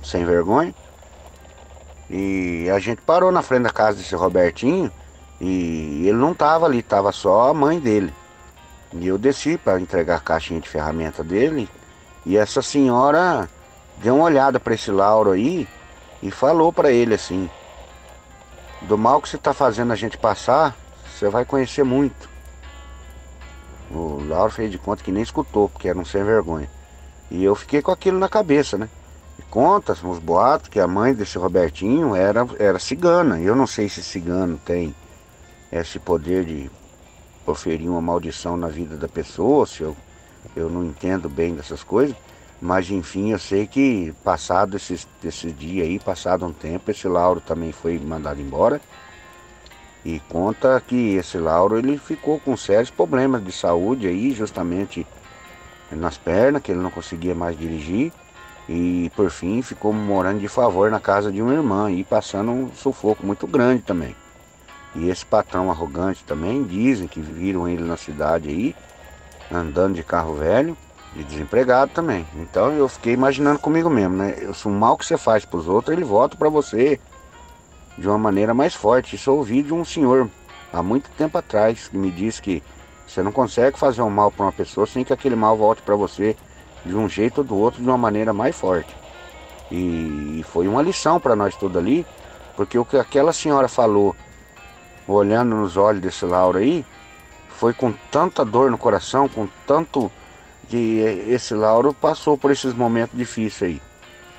sem 0.00 0.24
vergonha. 0.24 0.72
E 2.08 2.70
a 2.70 2.78
gente 2.78 3.02
parou 3.02 3.32
na 3.32 3.42
frente 3.42 3.64
da 3.64 3.70
casa 3.70 3.98
desse 3.98 4.14
Robertinho 4.14 4.92
e 5.40 6.04
ele 6.06 6.18
não 6.18 6.30
estava 6.30 6.66
ali, 6.66 6.78
estava 6.78 7.10
só 7.10 7.50
a 7.50 7.54
mãe 7.54 7.80
dele. 7.80 8.14
E 8.92 9.08
eu 9.08 9.18
desci 9.18 9.58
para 9.58 9.80
entregar 9.80 10.16
a 10.16 10.20
caixinha 10.20 10.60
de 10.60 10.68
ferramenta 10.68 11.24
dele 11.24 11.68
e 12.24 12.36
essa 12.36 12.62
senhora 12.62 13.48
deu 13.98 14.16
uma 14.16 14.24
olhada 14.24 14.60
para 14.60 14.74
esse 14.74 14.90
Lauro 14.90 15.32
aí 15.32 15.68
e 16.22 16.30
falou 16.30 16.72
para 16.72 16.90
ele 16.90 17.14
assim: 17.14 17.48
Do 18.82 18.96
mal 18.96 19.20
que 19.20 19.28
você 19.28 19.36
está 19.36 19.52
fazendo 19.52 19.92
a 19.92 19.96
gente 19.96 20.18
passar, 20.18 20.76
você 21.12 21.28
vai 21.28 21.44
conhecer 21.44 21.84
muito. 21.84 22.28
O 23.90 24.22
Lauro 24.28 24.52
fez 24.52 24.70
de 24.70 24.78
conta 24.78 25.02
que 25.02 25.12
nem 25.12 25.22
escutou, 25.22 25.68
porque 25.68 25.88
era 25.88 25.98
um 25.98 26.04
sem 26.04 26.24
vergonha. 26.24 26.68
E 27.30 27.42
eu 27.42 27.54
fiquei 27.54 27.82
com 27.82 27.90
aquilo 27.90 28.18
na 28.18 28.28
cabeça, 28.28 28.76
né? 28.76 28.88
E 29.38 29.42
conta 29.42 29.92
os 29.92 30.18
boatos 30.18 30.68
que 30.68 30.80
a 30.80 30.86
mãe 30.86 31.14
desse 31.14 31.38
Robertinho 31.38 32.14
era, 32.14 32.46
era 32.58 32.78
cigana. 32.78 33.40
Eu 33.40 33.54
não 33.54 33.66
sei 33.66 33.88
se 33.88 34.02
cigano 34.02 34.58
tem 34.64 34.94
esse 35.70 35.98
poder 35.98 36.44
de 36.44 36.70
proferir 37.44 37.88
uma 37.88 38.00
maldição 38.00 38.56
na 38.56 38.68
vida 38.68 38.96
da 38.96 39.08
pessoa, 39.08 39.66
se 39.66 39.82
eu, 39.82 39.96
eu 40.54 40.68
não 40.68 40.84
entendo 40.84 41.28
bem 41.28 41.54
dessas 41.54 41.82
coisas. 41.82 42.16
Mas 42.60 42.90
enfim, 42.90 43.32
eu 43.32 43.38
sei 43.38 43.66
que 43.66 44.14
passado 44.24 44.76
esses, 44.76 45.06
esses 45.22 45.56
dias 45.56 45.86
aí, 45.86 45.98
passado 45.98 46.46
um 46.46 46.52
tempo, 46.52 46.90
esse 46.90 47.06
Lauro 47.06 47.40
também 47.40 47.70
foi 47.72 47.98
mandado 47.98 48.40
embora. 48.40 48.80
E 50.04 50.20
conta 50.28 50.80
que 50.80 51.16
esse 51.16 51.36
Lauro 51.36 51.76
ele 51.76 51.98
ficou 51.98 52.40
com 52.40 52.56
sérios 52.56 52.90
problemas 52.90 53.44
de 53.44 53.52
saúde 53.52 54.06
aí, 54.06 54.32
justamente 54.32 55.06
nas 55.90 56.16
pernas, 56.16 56.62
que 56.62 56.72
ele 56.72 56.80
não 56.80 56.90
conseguia 56.90 57.34
mais 57.34 57.58
dirigir. 57.58 58.12
E 58.68 59.10
por 59.14 59.30
fim 59.30 59.62
ficou 59.62 59.92
morando 59.92 60.40
de 60.40 60.48
favor 60.48 60.90
na 60.90 60.98
casa 60.98 61.30
de 61.30 61.42
uma 61.42 61.52
irmã 61.52 61.90
e 61.90 62.02
passando 62.04 62.50
um 62.50 62.72
sufoco 62.74 63.24
muito 63.24 63.46
grande 63.46 63.82
também. 63.82 64.16
E 64.94 65.10
esse 65.10 65.26
patrão 65.26 65.70
arrogante 65.70 66.24
também, 66.24 66.62
dizem 66.62 67.06
que 67.06 67.20
viram 67.20 67.68
ele 67.68 67.82
na 67.82 67.96
cidade 67.96 68.48
aí, 68.48 68.74
andando 69.52 69.94
de 69.94 70.02
carro 70.02 70.34
velho, 70.34 70.76
E 71.18 71.22
desempregado 71.24 71.92
também. 71.92 72.26
Então 72.36 72.70
eu 72.72 72.88
fiquei 72.88 73.14
imaginando 73.14 73.58
comigo 73.58 73.88
mesmo, 73.88 74.16
né? 74.16 74.36
O 74.64 74.68
mal 74.68 74.98
que 74.98 75.06
você 75.06 75.16
faz 75.16 75.46
para 75.46 75.58
os 75.58 75.66
outros, 75.66 75.96
ele 75.96 76.04
volta 76.04 76.36
para 76.36 76.50
você 76.50 77.00
de 77.96 78.06
uma 78.06 78.18
maneira 78.18 78.52
mais 78.52 78.74
forte. 78.74 79.16
Isso 79.16 79.30
eu 79.30 79.36
ouvi 79.36 79.62
de 79.62 79.72
um 79.72 79.84
senhor 79.84 80.28
há 80.72 80.82
muito 80.82 81.08
tempo 81.16 81.38
atrás 81.38 81.88
que 81.88 81.96
me 81.96 82.10
disse 82.10 82.42
que 82.42 82.62
você 83.06 83.22
não 83.22 83.32
consegue 83.32 83.78
fazer 83.78 84.02
um 84.02 84.10
mal 84.10 84.30
para 84.30 84.44
uma 84.44 84.52
pessoa 84.52 84.86
sem 84.86 85.04
que 85.04 85.12
aquele 85.12 85.36
mal 85.36 85.56
volte 85.56 85.80
para 85.80 85.96
você 85.96 86.36
de 86.84 86.94
um 86.94 87.08
jeito 87.08 87.38
ou 87.38 87.44
do 87.44 87.56
outro 87.56 87.82
de 87.82 87.88
uma 87.88 87.96
maneira 87.96 88.32
mais 88.32 88.54
forte. 88.54 88.94
E 89.70 90.44
foi 90.50 90.68
uma 90.68 90.82
lição 90.82 91.18
para 91.18 91.34
nós 91.34 91.56
tudo 91.56 91.78
ali, 91.78 92.04
porque 92.56 92.78
o 92.78 92.84
que 92.84 92.96
aquela 92.96 93.32
senhora 93.32 93.68
falou, 93.68 94.14
olhando 95.08 95.56
nos 95.56 95.76
olhos 95.76 96.02
desse 96.02 96.24
Lauro 96.26 96.58
aí, 96.58 96.84
foi 97.48 97.72
com 97.72 97.92
tanta 98.10 98.44
dor 98.44 98.70
no 98.70 98.76
coração, 98.76 99.28
com 99.28 99.48
tanto 99.66 100.10
que 100.68 101.00
esse 101.28 101.54
Lauro 101.54 101.94
passou 101.94 102.36
por 102.36 102.50
esses 102.50 102.74
momentos 102.74 103.16
difíceis 103.16 103.74
aí. 103.74 103.82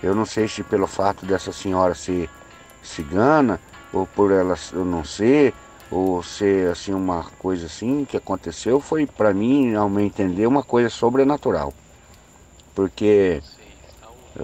Eu 0.01 0.13
não 0.13 0.25
sei 0.25 0.47
se 0.47 0.63
pelo 0.63 0.87
fato 0.87 1.25
dessa 1.25 1.51
senhora 1.51 1.95
ser 1.95 2.29
cigana, 2.83 3.59
ou 3.91 4.05
por 4.05 4.31
ela 4.31 4.55
não 4.73 5.03
ser, 5.03 5.53
ou 5.89 6.21
ser 6.21 6.71
assim 6.71 6.93
uma 6.93 7.23
coisa 7.39 7.65
assim 7.65 8.05
que 8.05 8.17
aconteceu, 8.17 8.79
foi 8.79 9.05
para 9.05 9.33
mim, 9.33 9.73
ao 9.75 9.89
meu 9.89 10.05
entender, 10.05 10.45
uma 10.45 10.63
coisa 10.63 10.89
sobrenatural. 10.89 11.73
Porque 12.75 13.41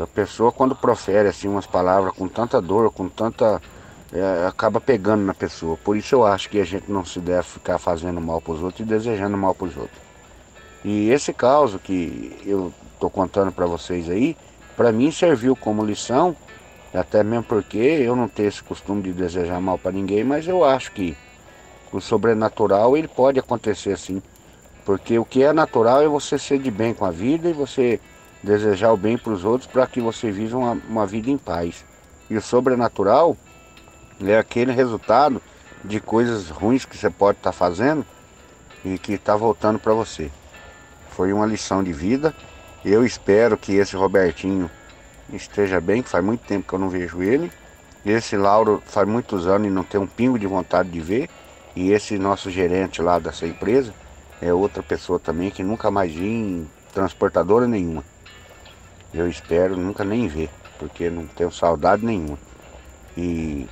a 0.01 0.07
pessoa 0.07 0.51
quando 0.51 0.75
profere 0.75 1.27
assim 1.27 1.47
umas 1.47 1.67
palavras 1.67 2.13
com 2.15 2.27
tanta 2.27 2.61
dor, 2.61 2.91
com 2.91 3.07
tanta 3.07 3.61
é, 4.11 4.47
acaba 4.47 4.79
pegando 4.79 5.23
na 5.23 5.33
pessoa. 5.33 5.77
Por 5.77 5.97
isso 5.97 6.15
eu 6.15 6.25
acho 6.25 6.49
que 6.49 6.59
a 6.59 6.63
gente 6.63 6.91
não 6.91 7.05
se 7.05 7.19
deve 7.19 7.43
ficar 7.43 7.77
fazendo 7.77 8.19
mal 8.21 8.41
para 8.41 8.53
os 8.53 8.61
outros 8.61 8.79
e 8.79 8.89
desejando 8.89 9.37
mal 9.37 9.53
para 9.53 9.67
os 9.67 9.77
outros. 9.77 10.02
E 10.83 11.09
esse 11.09 11.31
caso 11.31 11.79
que 11.79 12.37
eu 12.45 12.73
estou 12.93 13.09
contando 13.09 13.51
para 13.51 13.65
vocês 13.65 14.09
aí, 14.09 14.35
para 14.75 14.91
mim 14.91 15.11
serviu 15.11 15.55
como 15.55 15.85
lição, 15.85 16.35
até 16.93 17.23
mesmo 17.23 17.43
porque 17.43 17.77
eu 17.77 18.15
não 18.15 18.27
tenho 18.27 18.49
esse 18.49 18.61
costume 18.61 19.01
de 19.01 19.13
desejar 19.13 19.61
mal 19.61 19.77
para 19.77 19.91
ninguém, 19.91 20.23
mas 20.23 20.47
eu 20.47 20.63
acho 20.63 20.91
que 20.91 21.15
o 21.91 22.01
sobrenatural 22.01 22.97
ele 22.97 23.07
pode 23.07 23.39
acontecer 23.39 23.93
assim. 23.93 24.21
Porque 24.85 25.17
o 25.17 25.23
que 25.23 25.43
é 25.43 25.53
natural 25.53 26.01
é 26.01 26.07
você 26.07 26.37
ser 26.37 26.59
de 26.59 26.69
bem 26.69 26.93
com 26.93 27.05
a 27.05 27.11
vida 27.11 27.49
e 27.49 27.53
você 27.53 27.99
desejar 28.41 28.91
o 28.91 28.97
bem 28.97 29.17
para 29.17 29.31
os 29.31 29.45
outros 29.45 29.69
para 29.71 29.87
que 29.87 30.01
você 30.01 30.29
viva 30.29 30.57
uma, 30.57 30.77
uma 30.89 31.05
vida 31.05 31.29
em 31.29 31.37
paz. 31.37 31.85
E 32.29 32.35
o 32.35 32.41
sobrenatural 32.41 33.37
é 34.21 34.37
aquele 34.37 34.73
resultado 34.73 35.41
de 35.83 35.99
coisas 35.99 36.49
ruins 36.49 36.83
que 36.83 36.97
você 36.97 37.09
pode 37.09 37.37
estar 37.37 37.51
tá 37.51 37.57
fazendo 37.57 38.05
e 38.83 38.97
que 38.97 39.13
está 39.13 39.35
voltando 39.35 39.79
para 39.79 39.93
você. 39.93 40.29
Foi 41.15 41.31
uma 41.31 41.45
lição 41.45 41.83
de 41.83 41.93
vida. 41.93 42.33
Eu 42.83 43.05
espero 43.05 43.57
que 43.57 43.73
esse 43.73 43.95
Robertinho 43.95 44.69
esteja 45.31 45.79
bem, 45.79 46.01
que 46.01 46.09
faz 46.09 46.23
muito 46.23 46.41
tempo 46.45 46.67
que 46.67 46.73
eu 46.73 46.79
não 46.79 46.89
vejo 46.89 47.21
ele. 47.21 47.51
Esse 48.05 48.35
Lauro 48.35 48.81
faz 48.85 49.07
muitos 49.07 49.47
anos 49.47 49.67
e 49.67 49.71
não 49.71 49.83
tem 49.83 49.99
um 49.99 50.07
pingo 50.07 50.37
de 50.37 50.47
vontade 50.47 50.89
de 50.89 50.99
ver. 50.99 51.29
E 51.75 51.91
esse 51.91 52.17
nosso 52.17 52.49
gerente 52.49 53.01
lá 53.01 53.19
dessa 53.19 53.47
empresa 53.47 53.93
é 54.41 54.53
outra 54.53 54.83
pessoa 54.83 55.19
também 55.19 55.49
que 55.49 55.63
nunca 55.63 55.89
mais 55.89 56.13
vi 56.13 56.27
em 56.27 56.69
transportadora 56.93 57.67
nenhuma. 57.67 58.03
Eu 59.13 59.29
espero 59.29 59.77
nunca 59.77 60.03
nem 60.03 60.27
ver, 60.27 60.49
porque 60.77 61.09
não 61.09 61.27
tenho 61.27 61.51
saudade 61.51 62.05
nenhuma. 62.05 62.37
E 63.15 63.67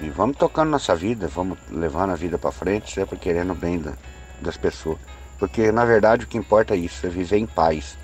e 0.00 0.10
vamos 0.10 0.36
tocando 0.36 0.70
nossa 0.70 0.94
vida, 0.94 1.28
vamos 1.28 1.56
levando 1.70 2.10
a 2.10 2.16
vida 2.16 2.36
para 2.36 2.50
frente, 2.50 2.92
sempre 2.92 3.16
querendo 3.16 3.52
o 3.52 3.54
bem 3.54 3.78
da, 3.78 3.92
das 4.40 4.56
pessoas. 4.56 4.98
Porque 5.38 5.72
na 5.72 5.84
verdade 5.84 6.24
o 6.24 6.28
que 6.28 6.38
importa 6.38 6.74
é 6.74 6.78
isso, 6.78 7.06
é 7.06 7.10
viver 7.10 7.38
em 7.38 7.46
paz 7.46 7.98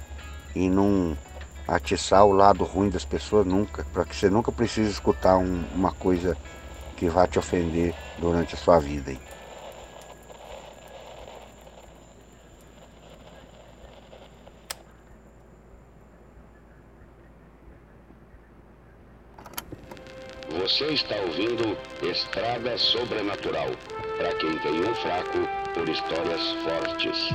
e 0.55 0.69
não 0.69 1.17
atiçar 1.67 2.25
o 2.25 2.33
lado 2.33 2.65
ruim 2.65 2.91
das 2.91 3.05
pessoas 3.05 3.47
nunca, 3.47 3.87
para 3.93 4.05
que 4.05 4.15
você 4.17 4.29
nunca 4.29 4.51
precise 4.51 4.91
escutar 4.91 5.37
um, 5.37 5.63
uma 5.75 5.93
coisa 5.93 6.37
que 6.97 7.09
vá 7.09 7.27
te 7.27 7.39
ofender 7.39 7.95
durante 8.19 8.55
a 8.55 8.59
sua 8.59 8.79
vida. 8.79 9.11
Aí. 9.11 9.21
Você 20.61 20.85
está 20.87 21.17
ouvindo 21.17 21.77
Estrada 22.03 22.77
Sobrenatural 22.77 23.69
para 24.19 24.35
quem 24.35 24.59
tem 24.59 24.81
um 24.81 24.95
fraco 24.97 25.60
por 25.75 25.89
histórias 25.89 26.41
fortes. 26.65 27.31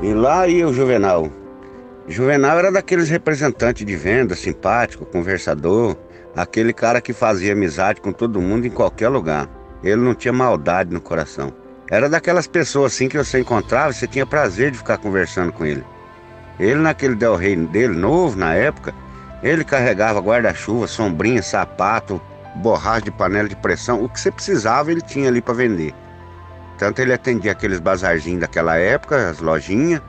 E 0.00 0.14
lá 0.14 0.46
ia 0.46 0.68
o 0.68 0.72
Juvenal. 0.72 1.30
Juvenal 2.06 2.58
era 2.58 2.72
daqueles 2.72 3.08
representantes 3.10 3.84
de 3.84 3.96
venda, 3.96 4.34
simpático, 4.34 5.04
conversador, 5.04 5.96
aquele 6.34 6.72
cara 6.72 7.00
que 7.00 7.12
fazia 7.12 7.52
amizade 7.52 8.00
com 8.00 8.12
todo 8.12 8.40
mundo 8.40 8.66
em 8.66 8.70
qualquer 8.70 9.08
lugar. 9.08 9.48
Ele 9.82 10.00
não 10.00 10.14
tinha 10.14 10.32
maldade 10.32 10.92
no 10.92 11.00
coração. 11.00 11.52
Era 11.90 12.08
daquelas 12.08 12.46
pessoas 12.46 12.92
assim 12.92 13.08
que 13.08 13.18
você 13.18 13.40
encontrava, 13.40 13.92
você 13.92 14.06
tinha 14.06 14.26
prazer 14.26 14.70
de 14.70 14.78
ficar 14.78 14.98
conversando 14.98 15.52
com 15.52 15.66
ele. 15.66 15.84
Ele 16.58 16.80
naquele 16.80 17.14
Del 17.14 17.36
Rey 17.36 17.56
dele, 17.56 17.94
novo 17.94 18.36
na 18.36 18.54
época, 18.54 18.94
ele 19.42 19.64
carregava 19.64 20.20
guarda-chuva, 20.20 20.86
sombrinha, 20.86 21.42
sapato, 21.42 22.20
borracha 22.56 23.02
de 23.02 23.10
panela 23.10 23.48
de 23.48 23.56
pressão, 23.56 24.02
o 24.02 24.08
que 24.08 24.20
você 24.20 24.30
precisava 24.30 24.90
ele 24.90 25.00
tinha 25.00 25.28
ali 25.28 25.40
para 25.40 25.54
vender. 25.54 25.94
Tanto 26.76 27.00
ele 27.00 27.12
atendia 27.12 27.52
aqueles 27.52 27.78
bazarzinhos 27.80 28.40
daquela 28.40 28.76
época, 28.76 29.30
as 29.30 29.38
lojinhas, 29.38 30.00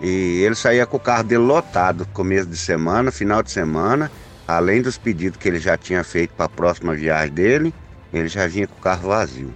e 0.00 0.42
ele 0.42 0.54
saía 0.54 0.84
com 0.84 0.98
o 0.98 1.00
carro 1.00 1.24
dele 1.24 1.42
lotado, 1.42 2.06
começo 2.12 2.46
de 2.46 2.56
semana, 2.56 3.10
final 3.10 3.42
de 3.42 3.50
semana, 3.50 4.10
além 4.46 4.82
dos 4.82 4.98
pedidos 4.98 5.38
que 5.38 5.48
ele 5.48 5.58
já 5.58 5.76
tinha 5.76 6.04
feito 6.04 6.34
para 6.34 6.46
a 6.46 6.50
próxima 6.50 6.94
viagem 6.94 7.32
dele, 7.32 7.74
ele 8.12 8.28
já 8.28 8.46
vinha 8.46 8.66
com 8.66 8.76
o 8.76 8.82
carro 8.82 9.08
vazio 9.08 9.54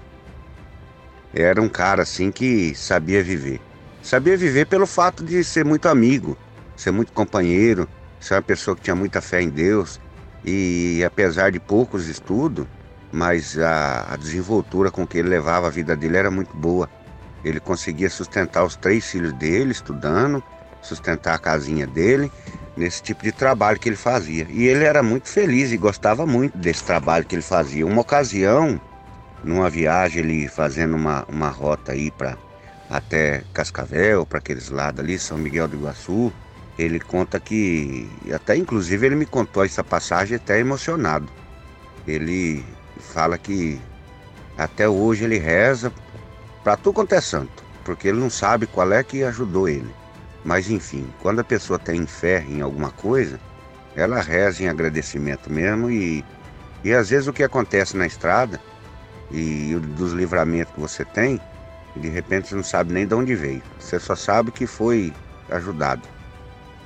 era 1.33 1.61
um 1.61 1.69
cara 1.69 2.03
assim 2.03 2.31
que 2.31 2.75
sabia 2.75 3.23
viver. 3.23 3.61
Sabia 4.03 4.37
viver 4.37 4.67
pelo 4.67 4.87
fato 4.87 5.23
de 5.23 5.45
ser 5.45 5.65
muito 5.65 5.87
amigo, 5.87 6.37
ser 6.77 6.91
muito 6.91 7.13
companheiro, 7.13 7.89
ser 8.19 8.35
uma 8.35 8.43
pessoa 8.43 8.75
que 8.75 8.83
tinha 8.83 8.97
muita 8.97 9.21
fé 9.21 9.43
em 9.43 9.51
Deus 9.51 10.01
e 10.45 11.03
apesar 11.07 11.53
de 11.53 11.61
poucos 11.61 12.09
estudos, 12.09 12.67
mas 13.13 13.59
a, 13.59 14.15
a 14.15 14.17
desenvoltura 14.17 14.91
com 14.91 15.07
que 15.07 15.19
ele 15.19 15.29
levava 15.29 15.67
a 15.67 15.71
vida 15.71 15.95
dele 15.95 16.17
era 16.17 16.31
muito 16.31 16.57
boa. 16.57 16.89
Ele 17.45 17.61
conseguia 17.61 18.09
sustentar 18.09 18.65
os 18.65 18.75
três 18.77 19.05
filhos 19.05 19.33
dele 19.35 19.73
estudando, 19.73 20.43
sustentar 20.81 21.35
a 21.35 21.39
casinha 21.39 21.87
dele, 21.87 22.31
nesse 22.77 23.03
tipo 23.03 23.23
de 23.23 23.33
trabalho 23.33 23.79
que 23.79 23.89
ele 23.89 23.97
fazia. 23.97 24.47
E 24.49 24.67
ele 24.67 24.85
era 24.85 25.03
muito 25.03 25.29
feliz 25.29 25.73
e 25.73 25.77
gostava 25.77 26.27
muito 26.27 26.57
desse 26.57 26.85
trabalho 26.85 27.27
que 27.27 27.35
ele 27.35 27.43
fazia. 27.43 27.87
Uma 27.87 28.01
ocasião, 28.01 28.81
numa 29.45 29.69
viagem 29.69 30.23
ele 30.23 30.49
fazendo 30.49 30.97
uma, 30.97 31.25
uma 31.29 31.49
rota 31.49 31.93
aí 31.93 32.11
para 32.11 32.37
até 32.91 33.45
Cascavel, 33.55 34.27
para 34.27 34.41
aqueles 34.41 34.69
lados 34.69 35.01
ali, 35.01 35.19
São 35.19 35.39
Miguel 35.39 35.69
do 35.69 35.77
Iguaçu. 35.77 36.33
Ele 36.77 36.99
conta 36.99 37.39
que, 37.39 38.11
até 38.35 38.57
inclusive 38.57 39.07
ele 39.07 39.15
me 39.15 39.27
contou 39.27 39.65
essa 39.65 39.85
passagem 39.85 40.37
até 40.37 40.59
emocionado. 40.59 41.29
Ele 42.07 42.65
fala 42.99 43.39
que 43.39 43.81
até 44.59 44.89
hoje 44.89 45.25
ele 45.25 45.39
reza 45.39 45.93
para 46.65 46.77
tudo 46.77 46.95
quanto 46.95 47.15
é 47.15 47.21
santo, 47.21 47.63
porque 47.85 48.09
ele 48.09 48.19
não 48.19 48.31
sabe 48.31 48.67
qual 48.67 48.93
é 48.93 49.03
que 49.05 49.23
ajudou 49.23 49.69
ele. 49.69 49.95
Mas 50.45 50.71
enfim, 50.71 51.07
quando 51.21 51.41
a 51.41 51.45
pessoa 51.45 51.79
tem 51.79 52.07
fé 52.07 52.45
em 52.49 52.61
alguma 52.61 52.91
coisa, 52.91 53.39
ela 53.95 54.21
reza 54.21 54.63
em 54.63 54.69
agradecimento 54.69 55.53
mesmo 55.53 55.91
e, 55.91 56.25
e 56.83 56.93
às 56.93 57.11
vezes 57.11 57.29
o 57.29 57.33
que 57.33 57.43
acontece 57.43 57.97
na 57.97 58.07
estrada 58.07 58.61
e 59.31 59.75
dos 59.97 60.13
livramentos 60.13 60.75
que 60.75 60.81
você 60.81 61.05
tem, 61.05 61.41
de 61.97 62.09
repente 62.09 62.49
você 62.49 62.55
não 62.55 62.63
sabe 62.63 62.93
nem 62.93 63.07
de 63.07 63.15
onde 63.15 63.35
veio. 63.35 63.63
Você 63.79 63.99
só 63.99 64.15
sabe 64.15 64.53
que 64.53 64.67
foi 64.67 65.13
ajudado. 65.51 66.07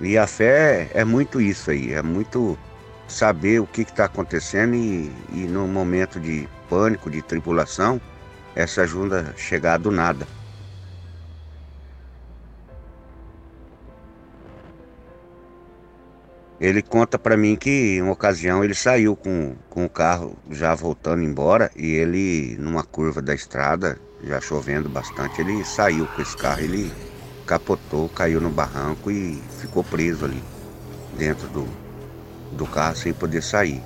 E 0.00 0.18
a 0.18 0.26
fé 0.26 0.90
é 0.92 1.04
muito 1.04 1.40
isso 1.40 1.70
aí, 1.70 1.92
é 1.92 2.02
muito 2.02 2.58
saber 3.06 3.60
o 3.60 3.66
que 3.66 3.82
está 3.82 4.06
acontecendo 4.06 4.74
e, 4.74 5.12
e 5.32 5.46
no 5.46 5.68
momento 5.68 6.18
de 6.18 6.48
pânico, 6.68 7.10
de 7.10 7.22
tribulação, 7.22 8.00
essa 8.54 8.82
ajuda 8.82 9.34
chegar 9.36 9.78
do 9.78 9.90
nada. 9.90 10.26
Ele 16.60 16.82
conta 16.82 17.18
para 17.18 17.36
mim 17.36 17.56
que 17.56 17.96
em 17.96 18.02
uma 18.02 18.12
ocasião 18.12 18.64
ele 18.64 18.74
saiu 18.74 19.14
com, 19.16 19.54
com 19.68 19.84
o 19.84 19.88
carro 19.88 20.36
já 20.50 20.74
voltando 20.74 21.22
embora 21.22 21.70
e 21.76 21.92
ele, 21.92 22.56
numa 22.58 22.82
curva 22.82 23.20
da 23.20 23.34
estrada, 23.34 23.98
já 24.26 24.40
chovendo 24.40 24.88
bastante, 24.88 25.40
ele 25.40 25.64
saiu 25.64 26.06
com 26.06 26.22
esse 26.22 26.36
carro, 26.36 26.60
ele 26.60 26.92
capotou, 27.46 28.08
caiu 28.08 28.40
no 28.40 28.50
barranco 28.50 29.10
e 29.10 29.42
ficou 29.60 29.84
preso 29.84 30.24
ali 30.24 30.42
dentro 31.18 31.46
do, 31.48 31.66
do 32.52 32.66
carro 32.66 32.96
sem 32.96 33.12
poder 33.12 33.42
sair. 33.42 33.82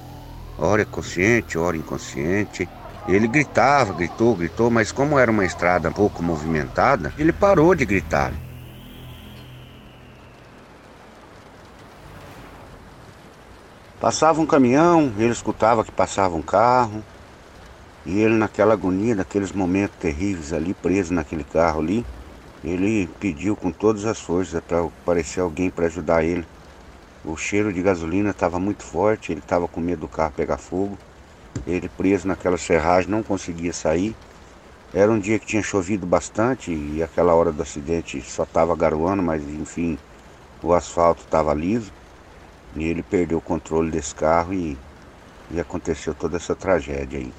hora 0.56 0.84
consciente, 0.84 1.58
hora 1.58 1.76
inconsciente. 1.76 2.68
Ele 3.06 3.26
gritava, 3.26 3.92
gritou, 3.94 4.36
gritou, 4.36 4.70
mas 4.70 4.92
como 4.92 5.18
era 5.18 5.30
uma 5.30 5.44
estrada 5.44 5.90
pouco 5.90 6.22
movimentada, 6.22 7.12
ele 7.18 7.32
parou 7.32 7.74
de 7.74 7.86
gritar. 7.86 8.32
Passava 13.98 14.40
um 14.40 14.46
caminhão, 14.46 15.12
ele 15.18 15.32
escutava 15.32 15.84
que 15.84 15.90
passava 15.90 16.36
um 16.36 16.42
carro, 16.42 17.02
e 18.08 18.20
ele 18.20 18.36
naquela 18.36 18.72
agonia, 18.72 19.14
naqueles 19.14 19.52
momentos 19.52 19.98
terríveis 19.98 20.54
ali, 20.54 20.72
preso 20.72 21.12
naquele 21.12 21.44
carro 21.44 21.82
ali, 21.82 22.06
ele 22.64 23.06
pediu 23.20 23.54
com 23.54 23.70
todas 23.70 24.06
as 24.06 24.18
forças 24.18 24.62
para 24.62 24.80
aparecer 24.80 25.40
alguém 25.40 25.68
para 25.68 25.84
ajudar 25.86 26.24
ele. 26.24 26.46
O 27.22 27.36
cheiro 27.36 27.70
de 27.70 27.82
gasolina 27.82 28.30
estava 28.30 28.58
muito 28.58 28.82
forte, 28.82 29.30
ele 29.30 29.40
estava 29.40 29.68
com 29.68 29.78
medo 29.78 30.00
do 30.00 30.08
carro 30.08 30.32
pegar 30.34 30.56
fogo. 30.56 30.96
Ele 31.66 31.86
preso 31.86 32.26
naquela 32.26 32.56
serragem 32.56 33.10
não 33.10 33.22
conseguia 33.22 33.74
sair. 33.74 34.16
Era 34.94 35.12
um 35.12 35.18
dia 35.18 35.38
que 35.38 35.44
tinha 35.44 35.62
chovido 35.62 36.06
bastante 36.06 36.72
e 36.72 37.02
aquela 37.02 37.34
hora 37.34 37.52
do 37.52 37.62
acidente 37.62 38.22
só 38.22 38.44
estava 38.44 38.74
garoando, 38.74 39.22
mas 39.22 39.42
enfim, 39.42 39.98
o 40.62 40.72
asfalto 40.72 41.24
estava 41.24 41.52
liso. 41.52 41.92
E 42.74 42.84
ele 42.84 43.02
perdeu 43.02 43.36
o 43.36 43.42
controle 43.42 43.90
desse 43.90 44.14
carro 44.14 44.54
e, 44.54 44.78
e 45.50 45.60
aconteceu 45.60 46.14
toda 46.14 46.38
essa 46.38 46.56
tragédia 46.56 47.18
aí. 47.18 47.30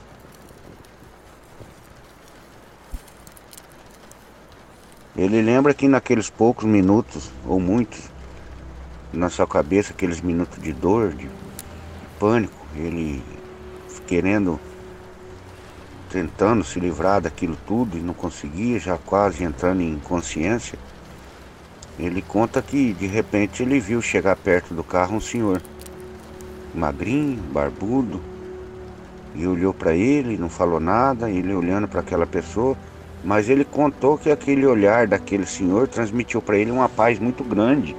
Ele 5.17 5.41
lembra 5.41 5.73
que 5.73 5.87
naqueles 5.87 6.29
poucos 6.29 6.65
minutos, 6.65 7.31
ou 7.45 7.59
muitos, 7.59 8.09
na 9.11 9.29
sua 9.29 9.47
cabeça, 9.47 9.91
aqueles 9.91 10.21
minutos 10.21 10.61
de 10.61 10.71
dor, 10.71 11.13
de 11.13 11.29
pânico, 12.19 12.53
ele 12.75 13.23
querendo, 14.05 14.59
tentando 16.09 16.63
se 16.63 16.79
livrar 16.79 17.21
daquilo 17.21 17.57
tudo 17.67 17.97
e 17.97 18.01
não 18.01 18.13
conseguia, 18.13 18.79
já 18.79 18.97
quase 18.97 19.43
entrando 19.43 19.81
em 19.81 19.99
consciência. 19.99 20.77
Ele 21.97 22.21
conta 22.21 22.61
que 22.61 22.93
de 22.93 23.07
repente 23.07 23.61
ele 23.61 23.79
viu 23.79 24.01
chegar 24.01 24.35
perto 24.35 24.73
do 24.73 24.83
carro 24.83 25.17
um 25.17 25.21
senhor, 25.21 25.61
magrinho, 26.73 27.41
barbudo, 27.51 28.21
e 29.35 29.45
olhou 29.45 29.73
para 29.73 29.93
ele, 29.93 30.37
não 30.37 30.49
falou 30.49 30.79
nada, 30.79 31.29
ele 31.29 31.53
olhando 31.53 31.87
para 31.87 31.99
aquela 31.99 32.25
pessoa, 32.25 32.75
mas 33.23 33.49
ele 33.49 33.65
contou 33.65 34.17
que 34.17 34.31
aquele 34.31 34.65
olhar 34.65 35.07
daquele 35.07 35.45
senhor 35.45 35.88
transmitiu 35.88 36.41
para 36.41 36.57
ele 36.57 36.71
uma 36.71 36.88
paz 36.88 37.19
muito 37.19 37.43
grande, 37.43 37.95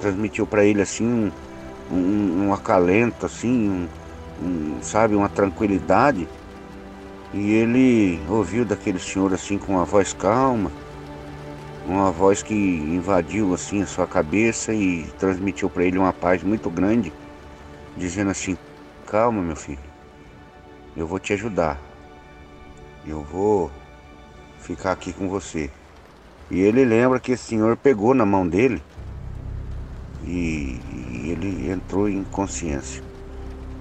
transmitiu 0.00 0.46
para 0.46 0.64
ele 0.64 0.80
assim 0.80 1.04
um, 1.04 1.32
um, 1.90 2.46
um 2.46 2.52
acalento, 2.52 3.26
assim, 3.26 3.88
um, 4.40 4.78
sabe, 4.80 5.14
uma 5.16 5.28
tranquilidade. 5.28 6.28
E 7.34 7.52
ele 7.52 8.20
ouviu 8.28 8.64
daquele 8.64 8.98
senhor 8.98 9.34
assim 9.34 9.58
com 9.58 9.74
uma 9.74 9.84
voz 9.84 10.12
calma, 10.12 10.70
uma 11.86 12.10
voz 12.10 12.42
que 12.42 12.54
invadiu 12.54 13.52
assim 13.52 13.82
a 13.82 13.86
sua 13.86 14.06
cabeça 14.06 14.72
e 14.72 15.04
transmitiu 15.18 15.68
para 15.68 15.84
ele 15.84 15.98
uma 15.98 16.12
paz 16.12 16.42
muito 16.42 16.70
grande, 16.70 17.12
dizendo 17.96 18.30
assim: 18.30 18.56
"Calma, 19.06 19.42
meu 19.42 19.56
filho. 19.56 19.78
Eu 20.96 21.06
vou 21.06 21.18
te 21.18 21.32
ajudar. 21.32 21.78
Eu 23.06 23.22
vou 23.22 23.70
ficar 24.58 24.92
aqui 24.92 25.12
com 25.12 25.28
você". 25.28 25.70
E 26.50 26.60
ele 26.60 26.84
lembra 26.84 27.20
que 27.20 27.32
esse 27.32 27.44
senhor 27.44 27.76
pegou 27.76 28.14
na 28.14 28.24
mão 28.24 28.48
dele 28.48 28.82
e, 30.22 30.80
e 30.90 31.30
ele 31.30 31.70
entrou 31.70 32.08
em 32.08 32.24
consciência. 32.24 33.02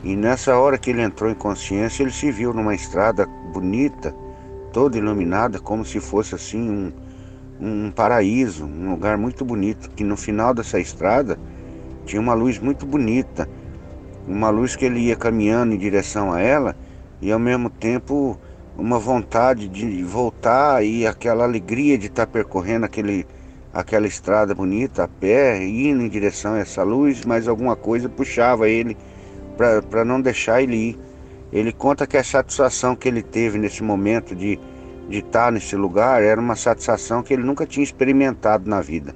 E 0.03 0.15
nessa 0.15 0.57
hora 0.57 0.77
que 0.77 0.89
ele 0.89 1.01
entrou 1.01 1.29
em 1.29 1.35
consciência, 1.35 2.03
ele 2.03 2.11
se 2.11 2.31
viu 2.31 2.53
numa 2.53 2.75
estrada 2.75 3.25
bonita, 3.53 4.13
toda 4.71 4.97
iluminada, 4.97 5.59
como 5.59 5.83
se 5.83 5.99
fosse 5.99 6.35
assim 6.35 6.69
um, 6.69 6.91
um 7.59 7.91
paraíso, 7.91 8.65
um 8.65 8.91
lugar 8.91 9.17
muito 9.17 9.43
bonito, 9.43 9.89
que 9.91 10.03
no 10.03 10.15
final 10.15 10.53
dessa 10.53 10.79
estrada 10.79 11.39
tinha 12.05 12.21
uma 12.21 12.33
luz 12.33 12.59
muito 12.59 12.85
bonita, 12.85 13.49
uma 14.27 14.49
luz 14.49 14.75
que 14.75 14.85
ele 14.85 14.99
ia 14.99 15.15
caminhando 15.15 15.73
em 15.73 15.77
direção 15.77 16.31
a 16.31 16.41
ela 16.41 16.75
e 17.21 17.31
ao 17.31 17.39
mesmo 17.39 17.69
tempo 17.69 18.39
uma 18.77 18.99
vontade 18.99 19.67
de 19.67 20.03
voltar 20.03 20.83
e 20.85 21.05
aquela 21.07 21.43
alegria 21.43 21.97
de 21.97 22.07
estar 22.07 22.27
percorrendo 22.27 22.85
aquele, 22.85 23.25
aquela 23.73 24.07
estrada 24.07 24.53
bonita 24.53 25.03
a 25.03 25.07
pé, 25.07 25.63
indo 25.65 26.03
em 26.03 26.09
direção 26.09 26.53
a 26.53 26.59
essa 26.59 26.83
luz, 26.83 27.25
mas 27.25 27.47
alguma 27.47 27.75
coisa 27.75 28.07
puxava 28.07 28.69
ele 28.69 28.95
para 29.89 30.05
não 30.05 30.21
deixar 30.21 30.61
ele 30.61 30.75
ir. 30.75 30.99
Ele 31.51 31.71
conta 31.71 32.05
que 32.05 32.17
a 32.17 32.23
satisfação 32.23 32.95
que 32.95 33.07
ele 33.07 33.23
teve 33.23 33.57
nesse 33.57 33.81
momento 33.81 34.35
de 34.35 34.59
de 35.07 35.19
estar 35.19 35.51
nesse 35.51 35.75
lugar 35.75 36.21
era 36.21 36.39
uma 36.39 36.55
satisfação 36.55 37.23
que 37.23 37.33
ele 37.33 37.43
nunca 37.43 37.65
tinha 37.65 37.83
experimentado 37.83 38.69
na 38.69 38.81
vida. 38.81 39.15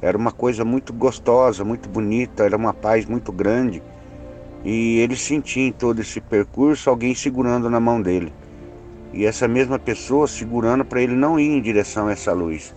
Era 0.00 0.16
uma 0.16 0.32
coisa 0.32 0.64
muito 0.64 0.92
gostosa, 0.92 1.64
muito 1.64 1.88
bonita, 1.88 2.44
era 2.44 2.56
uma 2.56 2.72
paz 2.72 3.04
muito 3.06 3.32
grande. 3.32 3.82
E 4.64 4.98
ele 4.98 5.16
sentia 5.16 5.66
em 5.66 5.72
todo 5.72 6.00
esse 6.00 6.20
percurso 6.20 6.88
alguém 6.88 7.14
segurando 7.14 7.68
na 7.68 7.80
mão 7.80 8.00
dele. 8.00 8.32
E 9.12 9.24
essa 9.24 9.48
mesma 9.48 9.78
pessoa 9.78 10.26
segurando 10.26 10.84
para 10.84 11.02
ele 11.02 11.14
não 11.14 11.38
ir 11.38 11.50
em 11.50 11.60
direção 11.60 12.08
a 12.08 12.12
essa 12.12 12.32
luz. 12.32 12.74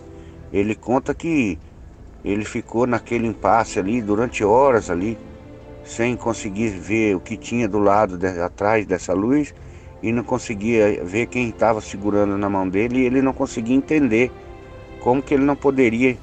Ele 0.52 0.74
conta 0.74 1.14
que 1.14 1.58
ele 2.24 2.44
ficou 2.44 2.86
naquele 2.86 3.26
impasse 3.26 3.78
ali 3.78 4.00
durante 4.00 4.42
horas 4.42 4.90
ali, 4.90 5.18
sem 5.84 6.16
conseguir 6.16 6.70
ver 6.70 7.14
o 7.14 7.20
que 7.20 7.36
tinha 7.36 7.68
do 7.68 7.78
lado 7.78 8.16
de, 8.16 8.26
atrás 8.40 8.86
dessa 8.86 9.12
luz 9.12 9.54
e 10.02 10.10
não 10.10 10.24
conseguia 10.24 11.04
ver 11.04 11.26
quem 11.26 11.48
estava 11.48 11.80
segurando 11.80 12.36
na 12.38 12.48
mão 12.48 12.68
dele 12.68 13.00
e 13.00 13.06
ele 13.06 13.20
não 13.20 13.32
conseguia 13.32 13.76
entender 13.76 14.32
como 15.00 15.22
que 15.22 15.34
ele 15.34 15.44
não 15.44 15.54
poderia 15.54 16.16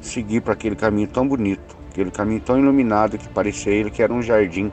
seguir 0.00 0.40
para 0.40 0.54
aquele 0.54 0.76
caminho 0.76 1.08
tão 1.08 1.28
bonito, 1.28 1.76
aquele 1.90 2.10
caminho 2.10 2.40
tão 2.40 2.58
iluminado 2.58 3.18
que 3.18 3.28
parecia 3.28 3.72
ele 3.72 3.90
que 3.90 4.02
era 4.02 4.12
um 4.12 4.22
jardim. 4.22 4.72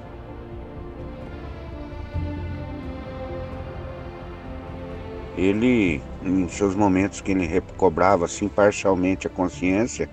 Ele, 5.42 6.00
em 6.22 6.48
seus 6.48 6.76
momentos 6.76 7.20
que 7.20 7.32
ele 7.32 7.48
recobrava 7.48 8.26
assim 8.26 8.48
parcialmente 8.48 9.26
a 9.26 9.30
consciência, 9.30 10.08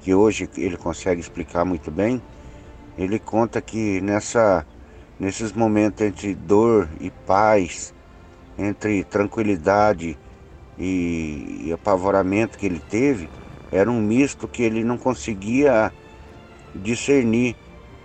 que 0.00 0.14
hoje 0.14 0.48
ele 0.56 0.76
consegue 0.76 1.20
explicar 1.20 1.64
muito 1.64 1.90
bem, 1.90 2.22
ele 2.96 3.18
conta 3.18 3.60
que 3.60 4.00
nessa, 4.00 4.64
nesses 5.18 5.52
momentos 5.52 6.06
entre 6.06 6.32
dor 6.36 6.88
e 7.00 7.10
paz, 7.26 7.92
entre 8.56 9.02
tranquilidade 9.02 10.16
e, 10.78 11.64
e 11.64 11.72
apavoramento 11.72 12.56
que 12.56 12.66
ele 12.66 12.80
teve, 12.88 13.28
era 13.72 13.90
um 13.90 14.00
misto 14.00 14.46
que 14.46 14.62
ele 14.62 14.84
não 14.84 14.96
conseguia 14.96 15.92
discernir 16.72 17.56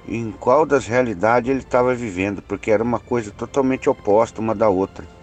em 0.08 0.32
qual 0.32 0.66
das 0.66 0.88
realidades 0.88 1.52
ele 1.52 1.60
estava 1.60 1.94
vivendo, 1.94 2.42
porque 2.42 2.72
era 2.72 2.84
uma 2.84 3.00
coisa 3.00 3.30
totalmente 3.30 3.88
oposta 3.88 4.42
uma 4.42 4.56
da 4.56 4.70
outra. 4.70 5.17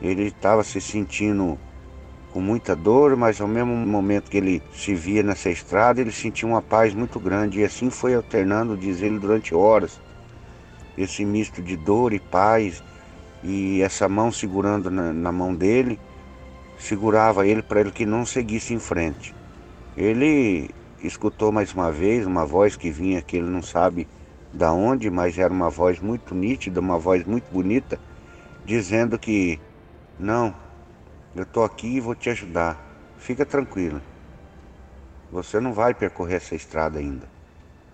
Ele 0.00 0.24
estava 0.24 0.62
se 0.62 0.80
sentindo 0.80 1.58
com 2.32 2.40
muita 2.40 2.76
dor, 2.76 3.16
mas 3.16 3.40
ao 3.40 3.48
mesmo 3.48 3.74
momento 3.74 4.30
que 4.30 4.36
ele 4.36 4.62
se 4.72 4.94
via 4.94 5.22
nessa 5.22 5.50
estrada, 5.50 6.00
ele 6.00 6.12
sentia 6.12 6.48
uma 6.48 6.62
paz 6.62 6.94
muito 6.94 7.18
grande. 7.18 7.60
E 7.60 7.64
assim 7.64 7.90
foi 7.90 8.14
alternando, 8.14 8.76
diz 8.76 9.02
ele, 9.02 9.18
durante 9.18 9.54
horas. 9.54 10.00
Esse 10.96 11.24
misto 11.24 11.62
de 11.62 11.76
dor 11.76 12.12
e 12.12 12.20
paz, 12.20 12.82
e 13.42 13.80
essa 13.82 14.08
mão 14.08 14.30
segurando 14.30 14.90
na, 14.90 15.12
na 15.12 15.32
mão 15.32 15.54
dele, 15.54 15.98
segurava 16.78 17.46
ele 17.46 17.62
para 17.62 17.80
ele 17.80 17.90
que 17.90 18.06
não 18.06 18.24
seguisse 18.24 18.74
em 18.74 18.78
frente. 18.78 19.34
Ele 19.96 20.70
escutou 21.02 21.50
mais 21.50 21.72
uma 21.72 21.90
vez 21.90 22.26
uma 22.26 22.44
voz 22.44 22.76
que 22.76 22.90
vinha 22.90 23.22
que 23.22 23.36
ele 23.36 23.48
não 23.48 23.62
sabe 23.62 24.06
da 24.52 24.72
onde, 24.72 25.10
mas 25.10 25.38
era 25.38 25.52
uma 25.52 25.68
voz 25.68 26.00
muito 26.00 26.34
nítida, 26.34 26.80
uma 26.80 26.98
voz 26.98 27.24
muito 27.24 27.50
bonita, 27.52 27.98
dizendo 28.64 29.18
que 29.18 29.60
não, 30.18 30.54
eu 31.36 31.44
estou 31.44 31.64
aqui 31.64 31.86
e 31.96 32.00
vou 32.00 32.14
te 32.14 32.28
ajudar. 32.30 32.76
Fica 33.18 33.46
tranquilo. 33.46 34.00
Você 35.30 35.60
não 35.60 35.72
vai 35.72 35.94
percorrer 35.94 36.36
essa 36.36 36.54
estrada 36.54 36.98
ainda. 36.98 37.28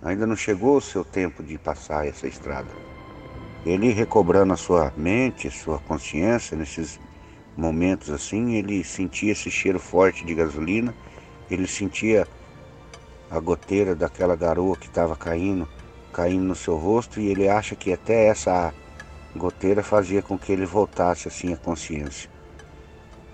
Ainda 0.02 0.26
não 0.26 0.36
chegou 0.36 0.76
o 0.76 0.80
seu 0.80 1.04
tempo 1.04 1.42
de 1.42 1.58
passar 1.58 2.06
essa 2.06 2.26
estrada. 2.26 2.70
Ele 3.66 3.92
recobrando 3.92 4.52
a 4.52 4.56
sua 4.56 4.92
mente, 4.96 5.50
sua 5.50 5.78
consciência 5.78 6.56
nesses 6.56 6.98
momentos 7.56 8.10
assim, 8.10 8.54
ele 8.54 8.82
sentia 8.84 9.32
esse 9.32 9.50
cheiro 9.50 9.78
forte 9.78 10.24
de 10.24 10.34
gasolina, 10.34 10.94
ele 11.50 11.66
sentia 11.66 12.26
a 13.30 13.38
goteira 13.40 13.94
daquela 13.94 14.36
garoa 14.36 14.76
que 14.76 14.86
estava 14.86 15.16
caindo, 15.16 15.68
caindo 16.12 16.44
no 16.44 16.54
seu 16.54 16.76
rosto 16.76 17.20
e 17.20 17.28
ele 17.28 17.48
acha 17.48 17.74
que 17.74 17.92
até 17.92 18.26
essa 18.26 18.72
goteira 19.36 19.82
fazia 19.82 20.22
com 20.22 20.38
que 20.38 20.52
ele 20.52 20.64
voltasse 20.64 21.28
assim 21.28 21.52
a 21.52 21.56
consciência. 21.56 22.30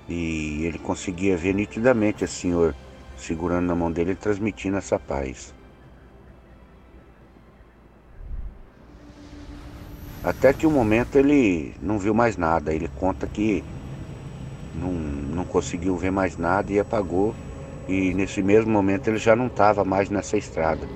E 0.09 0.65
ele 0.65 0.79
conseguia 0.79 1.37
ver 1.37 1.55
nitidamente 1.55 2.25
o 2.25 2.29
Senhor 2.29 2.75
segurando 3.17 3.67
na 3.67 3.75
mão 3.75 3.93
dele 3.93 4.13
e 4.13 4.17
transmitindo 4.17 4.77
essa 4.77 4.99
paz. 4.99 5.55
Até 10.23 10.53
que 10.53 10.67
um 10.67 10.71
momento 10.71 11.17
ele 11.17 11.75
não 11.81 11.99
viu 11.99 12.13
mais 12.13 12.37
nada. 12.37 12.75
Ele 12.75 12.89
conta 12.89 13.27
que 13.27 13.65
não, 14.75 14.93
não 14.93 15.45
conseguiu 15.45 15.97
ver 15.97 16.11
mais 16.11 16.37
nada 16.37 16.73
e 16.73 16.81
apagou. 16.81 17.35
E 17.89 18.13
nesse 18.15 18.43
mesmo 18.43 18.71
momento 18.71 19.09
ele 19.09 19.19
já 19.19 19.35
não 19.35 19.47
estava 19.47 19.85
mais 19.85 20.11
nessa 20.11 20.37
estrada. 20.37 20.87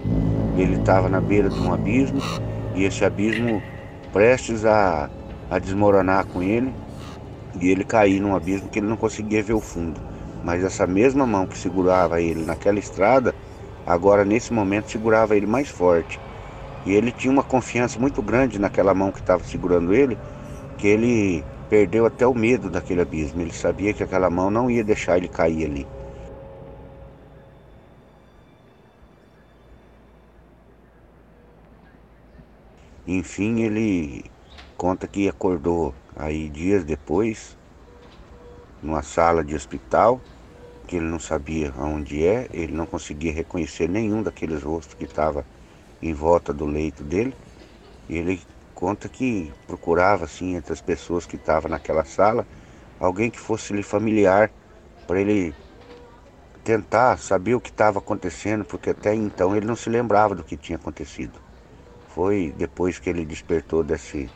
Ele 0.57 0.77
estava 0.77 1.09
na 1.09 1.21
beira 1.21 1.49
de 1.49 1.59
um 1.59 1.73
abismo 1.73 2.21
e 2.75 2.85
esse 2.85 3.05
abismo 3.05 3.63
prestes 4.15 4.65
a, 4.65 5.11
a 5.51 5.59
desmoronar 5.59 6.25
com 6.27 6.41
ele 6.41 6.73
e 7.61 7.69
ele 7.69 7.83
cair 7.85 8.21
num 8.21 8.37
abismo 8.37 8.69
que 8.69 8.79
ele 8.79 8.87
não 8.87 8.97
conseguia 8.97 9.43
ver 9.43 9.55
o 9.55 9.61
fundo. 9.61 10.01
Mas 10.45 10.63
essa 10.63 10.87
mesma 10.87 11.27
mão 11.27 11.49
que 11.49 11.59
segurava 11.59 12.21
ele 12.21 12.45
naquela 12.45 12.79
estrada, 12.79 13.35
agora 13.85 14.25
nesse 14.25 14.53
momento 14.53 14.89
segurava 14.89 15.37
ele 15.37 15.47
mais 15.47 15.69
forte. 15.69 16.21
E 16.87 16.93
ele 16.93 17.11
tinha 17.11 17.33
uma 17.33 17.43
confiança 17.43 17.99
muito 17.99 18.23
grande 18.23 18.57
naquela 18.57 18.95
mão 18.95 19.11
que 19.11 19.19
estava 19.19 19.43
segurando 19.43 19.93
ele, 19.93 20.17
que 20.79 20.87
ele 20.87 21.45
perdeu 21.69 22.07
até 22.07 22.25
o 22.25 22.35
medo 22.35 22.71
daquele 22.71 23.01
abismo. 23.01 23.41
Ele 23.41 23.53
sabia 23.53 23.93
que 23.93 24.05
aquela 24.05 24.31
mão 24.31 24.49
não 24.49 24.71
ia 24.71 24.85
deixar 24.85 25.17
ele 25.17 25.29
cair 25.29 25.65
ali. 25.65 25.89
Enfim, 33.07 33.61
ele 33.63 34.33
conta 34.77 35.07
que 35.09 35.29
acordou 35.29 35.95
aí 36.17 36.49
dias 36.51 36.85
depois, 36.85 37.59
numa 38.83 39.03
sala 39.03 39.45
de 39.45 39.55
hospital, 39.55 40.23
que 40.87 40.97
ele 40.97 41.07
não 41.07 41.21
sabia 41.21 41.73
aonde 41.77 42.25
é, 42.27 42.49
ele 42.53 42.73
não 42.75 42.87
conseguia 42.87 43.33
reconhecer 43.33 43.89
nenhum 43.89 44.23
daqueles 44.23 44.63
rostos 44.63 44.95
que 44.95 45.05
estava 45.05 45.47
em 46.03 46.15
volta 46.15 46.53
do 46.55 46.67
leito 46.67 47.05
dele. 47.05 47.37
E 48.09 48.17
ele 48.19 48.43
conta 48.75 49.09
que 49.09 49.53
procurava 49.67 50.25
assim 50.27 50.55
entre 50.57 50.73
as 50.73 50.83
pessoas 50.83 51.27
que 51.27 51.37
estavam 51.37 51.71
naquela 51.71 52.05
sala 52.05 52.49
alguém 53.01 53.31
que 53.31 53.41
fosse 53.41 53.73
lhe 53.75 53.83
familiar 53.85 54.53
para 55.07 55.21
ele 55.21 55.55
tentar 56.65 57.17
saber 57.19 57.55
o 57.55 57.61
que 57.61 57.71
estava 57.71 58.01
acontecendo, 58.01 58.65
porque 58.65 58.91
até 58.91 59.15
então 59.15 59.55
ele 59.55 59.67
não 59.67 59.77
se 59.77 59.89
lembrava 59.89 60.35
do 60.35 60.45
que 60.45 60.57
tinha 60.57 60.77
acontecido. 60.77 61.44
Foi 62.15 62.55
depois 62.57 63.01
que 63.01 63.11
ele 63.11 63.25
despertou 63.25 63.83
desse, 63.83 64.31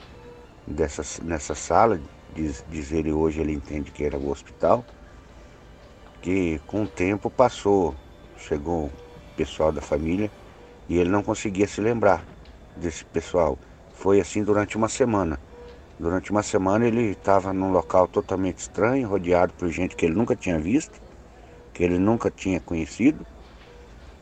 dessa, 0.67 1.23
nessa 1.23 1.55
sala, 1.55 2.01
diz, 2.35 2.65
diz 2.69 2.91
ele 2.91 3.13
hoje, 3.13 3.41
ele 3.41 3.53
entende 3.53 3.93
que 3.93 4.03
era 4.03 4.19
o 4.19 4.31
hospital, 4.31 4.85
que 6.21 6.61
com 6.67 6.83
o 6.83 6.89
tempo 6.89 7.31
passou, 7.31 7.95
chegou 8.37 8.87
o 8.87 8.93
pessoal 9.37 9.71
da 9.71 9.81
família 9.81 10.29
e 10.89 10.99
ele 10.99 11.09
não 11.09 11.23
conseguia 11.23 11.69
se 11.69 11.81
lembrar 11.81 12.25
desse 12.77 13.05
pessoal. 13.05 13.57
Foi 13.93 14.21
assim 14.21 14.43
durante 14.43 14.77
uma 14.77 14.89
semana. 14.89 15.39
Durante 16.01 16.33
uma 16.33 16.43
semana 16.43 16.85
ele 16.85 17.13
estava 17.13 17.53
num 17.53 17.71
local 17.71 18.09
totalmente 18.09 18.59
estranho, 18.59 19.09
rodeado 19.09 19.55
por 19.55 19.69
gente 19.69 19.95
que 19.95 20.05
ele 20.05 20.17
nunca 20.17 20.35
tinha 20.35 20.59
visto, 20.59 21.01
que 21.73 21.85
ele 21.85 21.97
nunca 21.97 22.29
tinha 22.29 22.59
conhecido. 22.59 23.25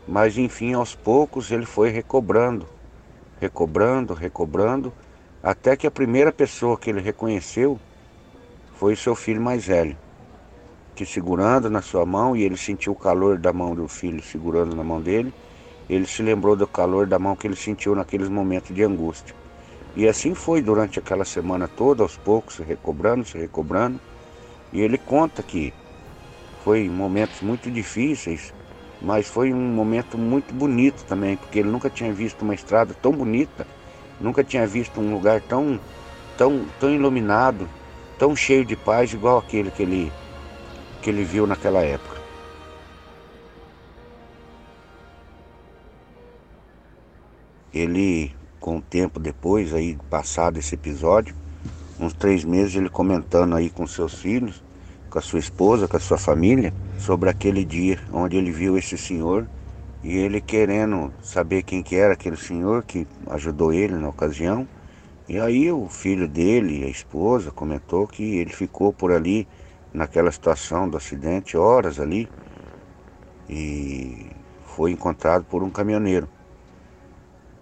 Mas 0.06 0.36
enfim, 0.36 0.74
aos 0.74 0.94
poucos 0.94 1.50
ele 1.50 1.64
foi 1.64 1.88
recobrando, 1.88 2.75
recobrando, 3.40 4.14
recobrando, 4.14 4.92
até 5.42 5.76
que 5.76 5.86
a 5.86 5.90
primeira 5.90 6.32
pessoa 6.32 6.76
que 6.76 6.90
ele 6.90 7.00
reconheceu 7.00 7.78
foi 8.74 8.96
seu 8.96 9.14
filho 9.14 9.40
mais 9.40 9.66
velho 9.66 9.96
que 10.96 11.04
segurando 11.04 11.68
na 11.70 11.82
sua 11.82 12.06
mão, 12.06 12.34
e 12.34 12.42
ele 12.42 12.56
sentiu 12.56 12.94
o 12.94 12.96
calor 12.96 13.36
da 13.36 13.52
mão 13.52 13.74
do 13.74 13.86
filho 13.86 14.22
segurando 14.22 14.74
na 14.74 14.82
mão 14.82 15.00
dele, 15.00 15.32
ele 15.88 16.06
se 16.06 16.22
lembrou 16.22 16.56
do 16.56 16.66
calor 16.66 17.06
da 17.06 17.18
mão 17.18 17.36
que 17.36 17.46
ele 17.46 17.54
sentiu 17.54 17.94
naqueles 17.94 18.30
momentos 18.30 18.74
de 18.74 18.82
angústia. 18.82 19.36
E 19.94 20.08
assim 20.08 20.34
foi 20.34 20.62
durante 20.62 20.98
aquela 20.98 21.24
semana 21.24 21.68
toda, 21.68 22.02
aos 22.02 22.16
poucos, 22.16 22.56
se 22.56 22.62
recobrando, 22.62 23.24
se 23.24 23.36
recobrando. 23.38 24.00
E 24.72 24.80
ele 24.80 24.98
conta 24.98 25.42
que 25.42 25.72
foi 26.64 26.88
momentos 26.88 27.40
muito 27.42 27.70
difíceis, 27.70 28.52
mas 29.00 29.26
foi 29.26 29.52
um 29.52 29.68
momento 29.68 30.16
muito 30.16 30.54
bonito 30.54 31.04
também, 31.04 31.36
porque 31.36 31.58
ele 31.58 31.70
nunca 31.70 31.90
tinha 31.90 32.12
visto 32.12 32.42
uma 32.42 32.54
estrada 32.54 32.94
tão 32.94 33.12
bonita, 33.12 33.66
nunca 34.20 34.42
tinha 34.42 34.66
visto 34.66 35.00
um 35.00 35.12
lugar 35.12 35.40
tão, 35.40 35.78
tão, 36.36 36.64
tão 36.80 36.90
iluminado, 36.90 37.68
tão 38.18 38.34
cheio 38.34 38.64
de 38.64 38.76
paz, 38.76 39.12
igual 39.12 39.38
aquele 39.38 39.70
que 39.70 39.82
ele 39.82 40.12
que 41.02 41.10
ele 41.10 41.22
viu 41.22 41.46
naquela 41.46 41.82
época. 41.82 42.20
Ele, 47.72 48.34
com 48.58 48.78
o 48.78 48.82
tempo 48.82 49.20
depois, 49.20 49.72
aí 49.72 49.96
passado 50.10 50.58
esse 50.58 50.74
episódio, 50.74 51.32
uns 52.00 52.12
três 52.12 52.42
meses, 52.42 52.74
ele 52.74 52.88
comentando 52.88 53.54
aí 53.54 53.70
com 53.70 53.86
seus 53.86 54.14
filhos, 54.14 54.64
com 55.10 55.18
a 55.18 55.22
sua 55.22 55.38
esposa, 55.38 55.88
com 55.88 55.96
a 55.96 56.00
sua 56.00 56.18
família, 56.18 56.72
sobre 56.98 57.30
aquele 57.30 57.64
dia 57.64 57.98
onde 58.12 58.36
ele 58.36 58.50
viu 58.50 58.76
esse 58.76 58.96
senhor 58.96 59.46
e 60.02 60.16
ele 60.16 60.40
querendo 60.40 61.12
saber 61.20 61.62
quem 61.62 61.82
que 61.82 61.96
era 61.96 62.14
aquele 62.14 62.36
senhor 62.36 62.82
que 62.82 63.06
ajudou 63.28 63.72
ele 63.72 63.94
na 63.94 64.08
ocasião. 64.08 64.68
E 65.28 65.38
aí 65.38 65.70
o 65.72 65.88
filho 65.88 66.28
dele, 66.28 66.84
a 66.84 66.88
esposa, 66.88 67.50
comentou 67.50 68.06
que 68.06 68.36
ele 68.36 68.52
ficou 68.52 68.92
por 68.92 69.12
ali 69.12 69.48
naquela 69.92 70.30
situação 70.30 70.88
do 70.88 70.96
acidente 70.96 71.56
horas 71.56 71.98
ali 71.98 72.28
e 73.48 74.30
foi 74.62 74.92
encontrado 74.92 75.44
por 75.44 75.62
um 75.62 75.70
caminhoneiro 75.70 76.28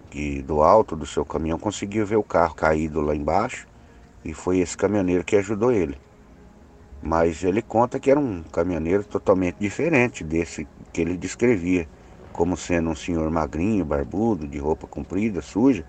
que 0.09 0.41
do 0.41 0.61
alto 0.61 0.95
do 0.95 1.05
seu 1.05 1.25
caminhão 1.25 1.59
conseguiu 1.59 2.05
ver 2.05 2.15
o 2.15 2.23
carro 2.23 2.55
caído 2.55 3.01
lá 3.01 3.15
embaixo 3.15 3.67
e 4.23 4.33
foi 4.33 4.59
esse 4.59 4.75
caminhoneiro 4.77 5.25
que 5.25 5.35
ajudou 5.35 5.71
ele. 5.71 5.97
Mas 7.01 7.43
ele 7.43 7.61
conta 7.61 7.99
que 7.99 8.09
era 8.09 8.19
um 8.19 8.43
caminhoneiro 8.43 9.03
totalmente 9.03 9.57
diferente 9.59 10.23
desse 10.23 10.67
que 10.91 11.01
ele 11.01 11.17
descrevia 11.17 11.87
como 12.31 12.57
sendo 12.57 12.89
um 12.89 12.95
senhor 12.95 13.29
magrinho, 13.31 13.85
barbudo, 13.85 14.47
de 14.47 14.57
roupa 14.57 14.87
comprida, 14.87 15.41
suja. 15.41 15.85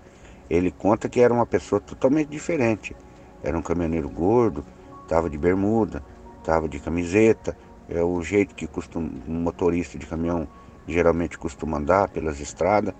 Ele 0.49 0.71
conta 0.71 1.09
que 1.09 1.19
era 1.19 1.33
uma 1.33 1.45
pessoa 1.45 1.81
totalmente 1.81 2.29
diferente. 2.29 2.95
Era 3.43 3.57
um 3.57 3.61
caminhoneiro 3.61 4.09
gordo, 4.09 4.63
estava 5.03 5.29
de 5.29 5.37
bermuda, 5.37 6.03
estava 6.39 6.69
de 6.69 6.79
camiseta, 6.79 7.57
é 7.89 8.01
o 8.01 8.21
jeito 8.21 8.55
que 8.55 8.67
costuma, 8.67 9.09
um 9.27 9.41
motorista 9.41 9.97
de 9.97 10.05
caminhão 10.05 10.47
geralmente 10.87 11.37
costuma 11.37 11.77
andar 11.77 12.09
pelas 12.09 12.39
estradas. 12.39 12.93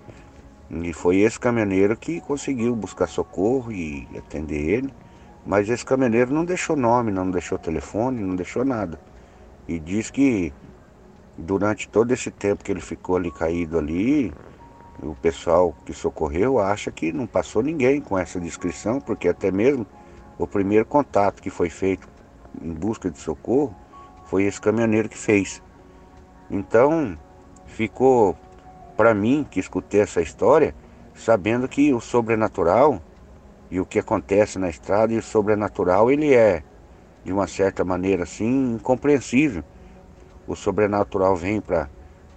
E 0.70 0.92
foi 0.92 1.18
esse 1.18 1.40
caminhoneiro 1.40 1.96
que 1.96 2.20
conseguiu 2.20 2.76
buscar 2.76 3.06
socorro 3.06 3.72
e 3.72 4.06
atender 4.16 4.60
ele. 4.60 4.94
Mas 5.46 5.68
esse 5.68 5.84
caminhoneiro 5.84 6.32
não 6.32 6.44
deixou 6.44 6.76
nome, 6.76 7.10
não 7.10 7.30
deixou 7.30 7.58
telefone, 7.58 8.22
não 8.22 8.36
deixou 8.36 8.64
nada. 8.64 9.00
E 9.66 9.78
diz 9.78 10.10
que 10.10 10.52
durante 11.36 11.88
todo 11.88 12.12
esse 12.12 12.30
tempo 12.30 12.64
que 12.64 12.72
ele 12.72 12.80
ficou 12.80 13.16
ali 13.16 13.30
caído 13.30 13.78
ali, 13.78 14.32
o 15.02 15.14
pessoal 15.14 15.74
que 15.86 15.92
socorreu 15.92 16.58
acha 16.58 16.90
que 16.90 17.12
não 17.12 17.26
passou 17.26 17.62
ninguém 17.62 18.00
com 18.00 18.18
essa 18.18 18.40
descrição, 18.40 19.00
porque 19.00 19.28
até 19.28 19.50
mesmo 19.50 19.86
o 20.38 20.46
primeiro 20.46 20.84
contato 20.84 21.40
que 21.40 21.50
foi 21.50 21.70
feito 21.70 22.08
em 22.60 22.72
busca 22.72 23.10
de 23.10 23.18
socorro, 23.18 23.74
foi 24.24 24.44
esse 24.44 24.60
caminhoneiro 24.60 25.08
que 25.08 25.16
fez. 25.16 25.62
Então, 26.50 27.16
ficou 27.66 28.36
para 28.96 29.14
mim 29.14 29.46
que 29.48 29.60
escutei 29.60 30.00
essa 30.00 30.20
história, 30.20 30.74
sabendo 31.14 31.68
que 31.68 31.92
o 31.92 32.00
sobrenatural 32.00 33.00
e 33.70 33.80
o 33.80 33.86
que 33.86 33.98
acontece 33.98 34.58
na 34.58 34.68
estrada 34.68 35.12
e 35.12 35.18
o 35.18 35.22
sobrenatural 35.22 36.10
ele 36.10 36.34
é 36.34 36.62
de 37.24 37.32
uma 37.32 37.46
certa 37.46 37.84
maneira 37.84 38.22
assim 38.22 38.74
incompreensível. 38.74 39.62
O 40.46 40.56
sobrenatural 40.56 41.36
vem 41.36 41.60
para 41.60 41.88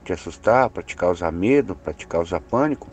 te 0.03 0.11
assustar, 0.11 0.69
para 0.69 0.83
te 0.83 0.95
causar 0.95 1.31
medo, 1.31 1.75
para 1.75 1.93
te 1.93 2.05
causar 2.05 2.41
pânico, 2.41 2.89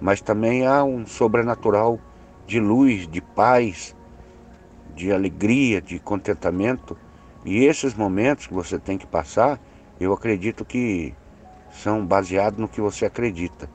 mas 0.00 0.20
também 0.20 0.66
há 0.66 0.82
um 0.82 1.06
sobrenatural 1.06 1.98
de 2.46 2.58
luz, 2.58 3.06
de 3.06 3.20
paz, 3.20 3.94
de 4.94 5.12
alegria, 5.12 5.80
de 5.80 5.98
contentamento. 5.98 6.96
E 7.44 7.64
esses 7.64 7.94
momentos 7.94 8.46
que 8.46 8.54
você 8.54 8.78
tem 8.78 8.96
que 8.96 9.06
passar, 9.06 9.60
eu 10.00 10.12
acredito 10.12 10.64
que 10.64 11.14
são 11.70 12.04
baseados 12.06 12.58
no 12.58 12.68
que 12.68 12.80
você 12.80 13.04
acredita. 13.04 13.68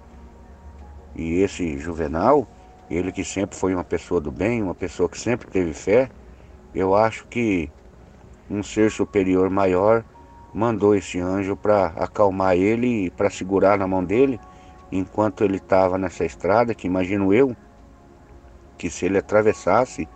E 1.16 1.42
esse 1.42 1.78
Juvenal, 1.78 2.48
ele 2.90 3.12
que 3.12 3.24
sempre 3.24 3.58
foi 3.58 3.74
uma 3.74 3.84
pessoa 3.84 4.22
do 4.22 4.32
bem, 4.32 4.64
uma 4.64 4.76
pessoa 4.76 5.10
que 5.10 5.20
sempre 5.20 5.48
teve 5.48 5.74
fé, 5.74 6.10
eu 6.74 6.96
acho 6.96 7.28
que 7.28 7.70
um 8.50 8.64
ser 8.64 8.92
superior 8.92 9.50
maior 9.50 10.04
mandou 10.54 10.96
esse 10.96 11.20
anjo 11.20 11.56
para 11.56 11.88
acalmar 11.98 12.56
ele 12.56 13.06
e 13.06 13.10
para 13.10 13.30
segurar 13.30 13.78
na 13.78 13.88
mão 13.88 14.04
dele 14.04 14.40
enquanto 14.92 15.44
ele 15.44 15.58
estava 15.58 15.98
nessa 15.98 16.24
estrada, 16.24 16.74
que 16.74 16.88
imagino 16.88 17.34
eu, 17.34 17.56
que 18.78 18.90
se 18.90 19.06
ele 19.06 19.18
atravessasse, 19.18 20.08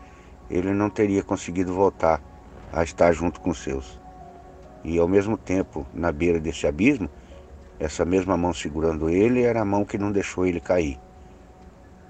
ele 0.49 0.73
não 0.73 0.89
teria 0.89 1.23
conseguido 1.23 1.73
voltar 1.73 2.21
a 2.71 2.84
estar 2.84 3.12
junto 3.12 3.41
com 3.41 3.49
os 3.49 3.62
seus. 3.62 3.99
E 4.84 4.97
ao 4.97 5.07
mesmo 5.07 5.38
tempo, 5.38 5.86
na 5.93 6.12
beira 6.12 6.39
desse 6.39 6.65
abismo, 6.65 7.10
essa 7.79 8.05
mesma 8.05 8.38
mão 8.38 8.53
segurando 8.53 9.10
ele 9.10 9.41
era 9.41 9.62
a 9.62 9.65
mão 9.65 9.84
que 9.84 9.97
não 9.97 10.12
deixou 10.12 10.45
ele 10.45 10.60
cair. 10.60 10.99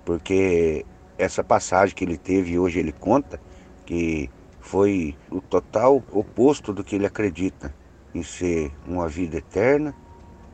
Porque 0.06 0.86
essa 1.18 1.44
passagem 1.44 1.96
que 1.96 2.04
ele 2.04 2.18
teve 2.18 2.58
hoje 2.58 2.80
ele 2.80 2.92
conta, 2.92 3.40
que 3.86 4.30
foi 4.60 5.16
o 5.30 5.42
total 5.42 6.04
oposto 6.12 6.74
do 6.74 6.84
que 6.84 6.96
ele 6.96 7.06
acredita 7.06 7.74
em 8.14 8.24
ser 8.24 8.72
uma 8.88 9.08
vida 9.08 9.38
eterna, 9.38 9.96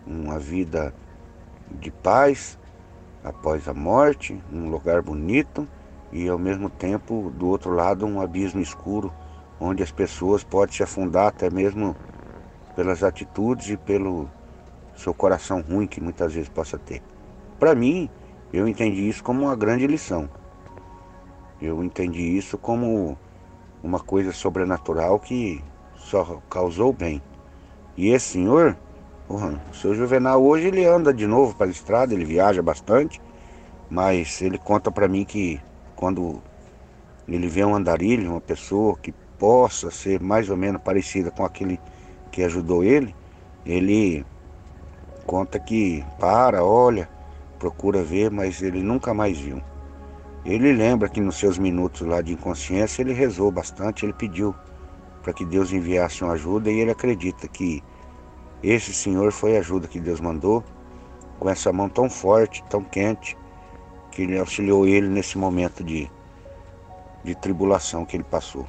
uma 0.06 0.40
vida 0.40 0.94
de 1.72 1.92
paz 1.92 2.58
após 3.24 3.68
a 3.68 3.74
morte, 3.74 4.42
um 4.52 4.70
lugar 4.70 5.02
bonito 5.02 5.68
e 6.12 6.28
ao 6.30 6.38
mesmo 6.38 6.70
tempo 6.70 7.32
do 7.36 7.48
outro 7.48 7.72
lado 7.72 8.06
um 8.06 8.22
abismo 8.22 8.62
escuro 8.62 9.14
onde 9.60 9.84
as 9.84 9.92
pessoas 9.92 10.44
podem 10.44 10.76
se 10.76 10.84
afundar 10.84 11.28
até 11.28 11.50
mesmo 11.50 11.96
pelas 12.76 13.04
atitudes 13.04 13.70
e 13.70 13.78
pelo 13.78 14.30
seu 14.96 15.14
coração 15.14 15.62
ruim 15.62 15.88
que 15.88 16.00
muitas 16.00 16.34
vezes 16.34 16.50
possa 16.50 16.78
ter. 16.78 17.02
Para 17.60 17.74
mim, 17.74 18.10
eu 18.54 18.68
entendi 18.68 19.08
isso 19.08 19.24
como 19.24 19.44
uma 19.44 19.56
grande 19.56 19.86
lição. 19.86 20.30
Eu 21.62 21.84
entendi 21.84 22.38
isso 22.38 22.58
como 22.58 23.18
uma 23.84 24.00
coisa 24.00 24.32
sobrenatural 24.32 25.20
que 25.20 25.64
só 25.96 26.42
causou 26.50 26.94
bem. 26.94 27.22
E 27.96 28.10
esse 28.10 28.34
senhor, 28.34 28.78
o 29.28 29.76
seu 29.76 29.94
Juvenal 29.94 30.44
hoje 30.44 30.68
ele 30.68 30.86
anda 30.86 31.14
de 31.14 31.28
novo 31.28 31.56
para 31.56 31.68
a 31.68 31.72
estrada, 31.72 32.14
ele 32.14 32.24
viaja 32.24 32.62
bastante, 32.62 33.22
mas 33.90 34.42
ele 34.42 34.58
conta 34.58 34.92
para 34.92 35.08
mim 35.08 35.26
que 35.26 35.60
quando 35.96 36.42
ele 37.28 37.48
vê 37.48 37.66
um 37.66 37.76
andarilho, 37.76 38.32
uma 38.32 38.42
pessoa 38.42 38.98
que 38.98 39.12
possa 39.38 39.92
ser 39.92 40.22
mais 40.22 40.50
ou 40.50 40.56
menos 40.56 40.82
parecida 40.82 41.30
com 41.32 41.44
aquele 41.44 41.80
que 42.32 42.44
ajudou 42.44 42.84
ele, 42.84 43.16
ele 43.66 44.26
conta 45.26 45.60
que 45.60 46.06
para, 46.20 46.64
olha, 46.64 47.10
procura 47.58 48.04
ver, 48.04 48.32
mas 48.32 48.62
ele 48.62 48.82
nunca 48.82 49.14
mais 49.14 49.38
viu. 49.38 49.62
Ele 50.46 50.72
lembra 50.72 51.10
que 51.10 51.20
nos 51.20 51.38
seus 51.38 51.58
minutos 51.58 52.02
lá 52.02 52.22
de 52.22 52.34
inconsciência 52.34 53.02
ele 53.02 53.14
rezou 53.14 53.52
bastante, 53.52 54.06
ele 54.06 54.14
pediu 54.14 54.56
para 55.22 55.34
que 55.34 55.44
Deus 55.44 55.74
enviasse 55.74 56.24
uma 56.24 56.34
ajuda 56.34 56.72
e 56.72 56.80
ele 56.80 56.92
acredita 56.92 57.48
que 57.48 57.84
esse 58.64 58.94
Senhor 58.94 59.32
foi 59.32 59.58
a 59.58 59.60
ajuda 59.60 59.88
que 59.88 60.00
Deus 60.00 60.20
mandou, 60.20 60.64
com 61.38 61.50
essa 61.50 61.72
mão 61.72 61.90
tão 61.90 62.10
forte, 62.10 62.64
tão 62.70 62.84
quente, 62.84 63.38
que 64.10 64.24
ele 64.24 64.40
auxiliou 64.40 64.88
ele 64.88 65.08
nesse 65.08 65.38
momento 65.38 65.84
de, 65.84 66.10
de 67.24 67.36
tribulação 67.36 68.06
que 68.06 68.18
ele 68.18 68.24
passou. 68.24 68.66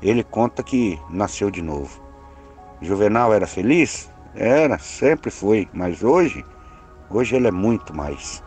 Ele 0.00 0.22
conta 0.22 0.62
que 0.62 0.98
nasceu 1.10 1.50
de 1.50 1.60
novo. 1.60 2.00
Juvenal 2.80 3.34
era 3.34 3.46
feliz? 3.46 4.10
Era, 4.34 4.78
sempre 4.78 5.30
foi, 5.30 5.68
mas 5.72 6.02
hoje, 6.02 6.44
hoje 7.10 7.36
ele 7.36 7.48
é 7.48 7.52
muito 7.52 7.94
mais. 7.94 8.42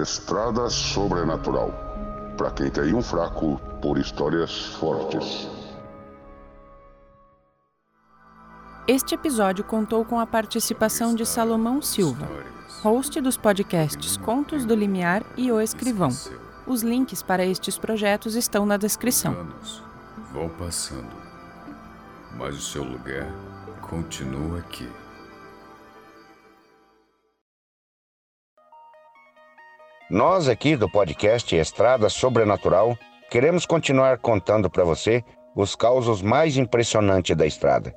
Estrada 0.00 0.70
Sobrenatural. 0.70 1.72
Para 2.36 2.50
quem 2.52 2.70
tem 2.70 2.94
um 2.94 3.02
fraco 3.02 3.60
por 3.82 3.98
histórias 3.98 4.66
fortes. 4.76 5.59
Este 8.90 9.14
episódio 9.14 9.62
contou 9.62 10.04
com 10.04 10.18
a 10.18 10.26
participação 10.26 11.14
de 11.14 11.24
Salomão 11.24 11.80
Silva, 11.80 12.28
host 12.82 13.20
dos 13.20 13.36
podcasts 13.36 14.16
Contos 14.16 14.64
do 14.64 14.74
Limiar 14.74 15.22
e 15.36 15.52
O 15.52 15.60
Escrivão. 15.60 16.08
Os 16.66 16.82
links 16.82 17.22
para 17.22 17.46
estes 17.46 17.78
projetos 17.78 18.34
estão 18.34 18.66
na 18.66 18.76
descrição. 18.76 19.32
Anos 19.32 19.80
vão 20.32 20.48
passando, 20.48 21.06
mas 22.36 22.56
o 22.56 22.60
seu 22.60 22.82
lugar 22.82 23.32
continua 23.80 24.58
aqui. 24.58 24.88
Nós 30.10 30.48
aqui 30.48 30.74
do 30.74 30.90
podcast 30.90 31.54
Estrada 31.54 32.08
Sobrenatural 32.08 32.98
queremos 33.30 33.64
continuar 33.64 34.18
contando 34.18 34.68
para 34.68 34.82
você 34.82 35.22
os 35.54 35.76
causos 35.76 36.20
mais 36.20 36.56
impressionantes 36.56 37.36
da 37.36 37.46
estrada. 37.46 37.94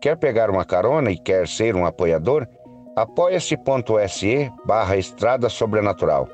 Quer 0.00 0.16
pegar 0.16 0.48
uma 0.48 0.64
carona 0.64 1.10
e 1.10 1.18
quer 1.18 1.46
ser 1.46 1.76
um 1.76 1.84
apoiador? 1.84 2.48
apoia-se.se 2.96 4.50
barra 4.64 4.96
Estrada 4.96 5.48
Sobrenatural. 5.48 6.26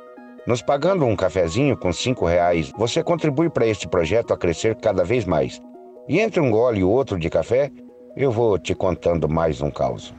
Nos 0.47 0.63
pagando 0.63 1.05
um 1.05 1.17
cafezinho 1.17 1.77
com 1.77 1.93
cinco 1.93 2.25
reais, 2.25 2.73
você 2.79 3.03
contribui 3.03 3.51
para 3.51 3.67
este 3.67 3.89
projeto 3.89 4.33
a 4.33 4.39
crescer 4.39 4.77
cada 4.77 5.05
vez 5.05 5.25
mais. 5.25 5.61
E 6.09 6.21
entre 6.21 6.41
um 6.41 6.51
gole 6.51 6.81
e 6.81 6.85
outro 6.85 7.19
de 7.19 7.29
café, 7.29 7.71
eu 8.17 8.31
vou 8.31 8.57
te 8.57 8.73
contando 8.73 9.29
mais 9.29 9.61
um 9.61 9.71
caos. 9.71 10.15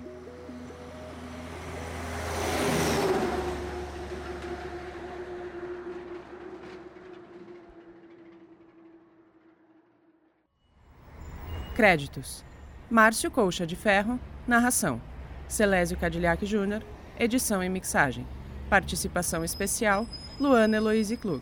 Créditos: 11.75 12.43
Márcio 12.89 13.29
Colcha 13.29 13.67
de 13.67 13.75
Ferro, 13.75 14.17
narração. 14.47 15.01
Celésio 15.47 15.97
Cadillac 15.97 16.45
Júnior, 16.45 16.81
edição 17.19 17.61
e 17.61 17.67
mixagem. 17.67 18.25
Participação 18.69 19.43
especial: 19.43 20.07
Luana 20.39 20.77
Eloise 20.77 21.17
Klug. 21.17 21.41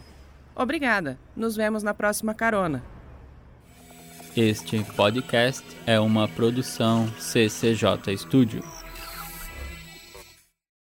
Obrigada. 0.56 1.20
Nos 1.36 1.56
vemos 1.56 1.84
na 1.84 1.94
próxima 1.94 2.34
carona. 2.34 2.84
Este 4.36 4.84
podcast 4.96 5.64
é 5.86 6.00
uma 6.00 6.28
produção 6.28 7.08
CCJ 7.20 8.18
Studio. 8.18 8.64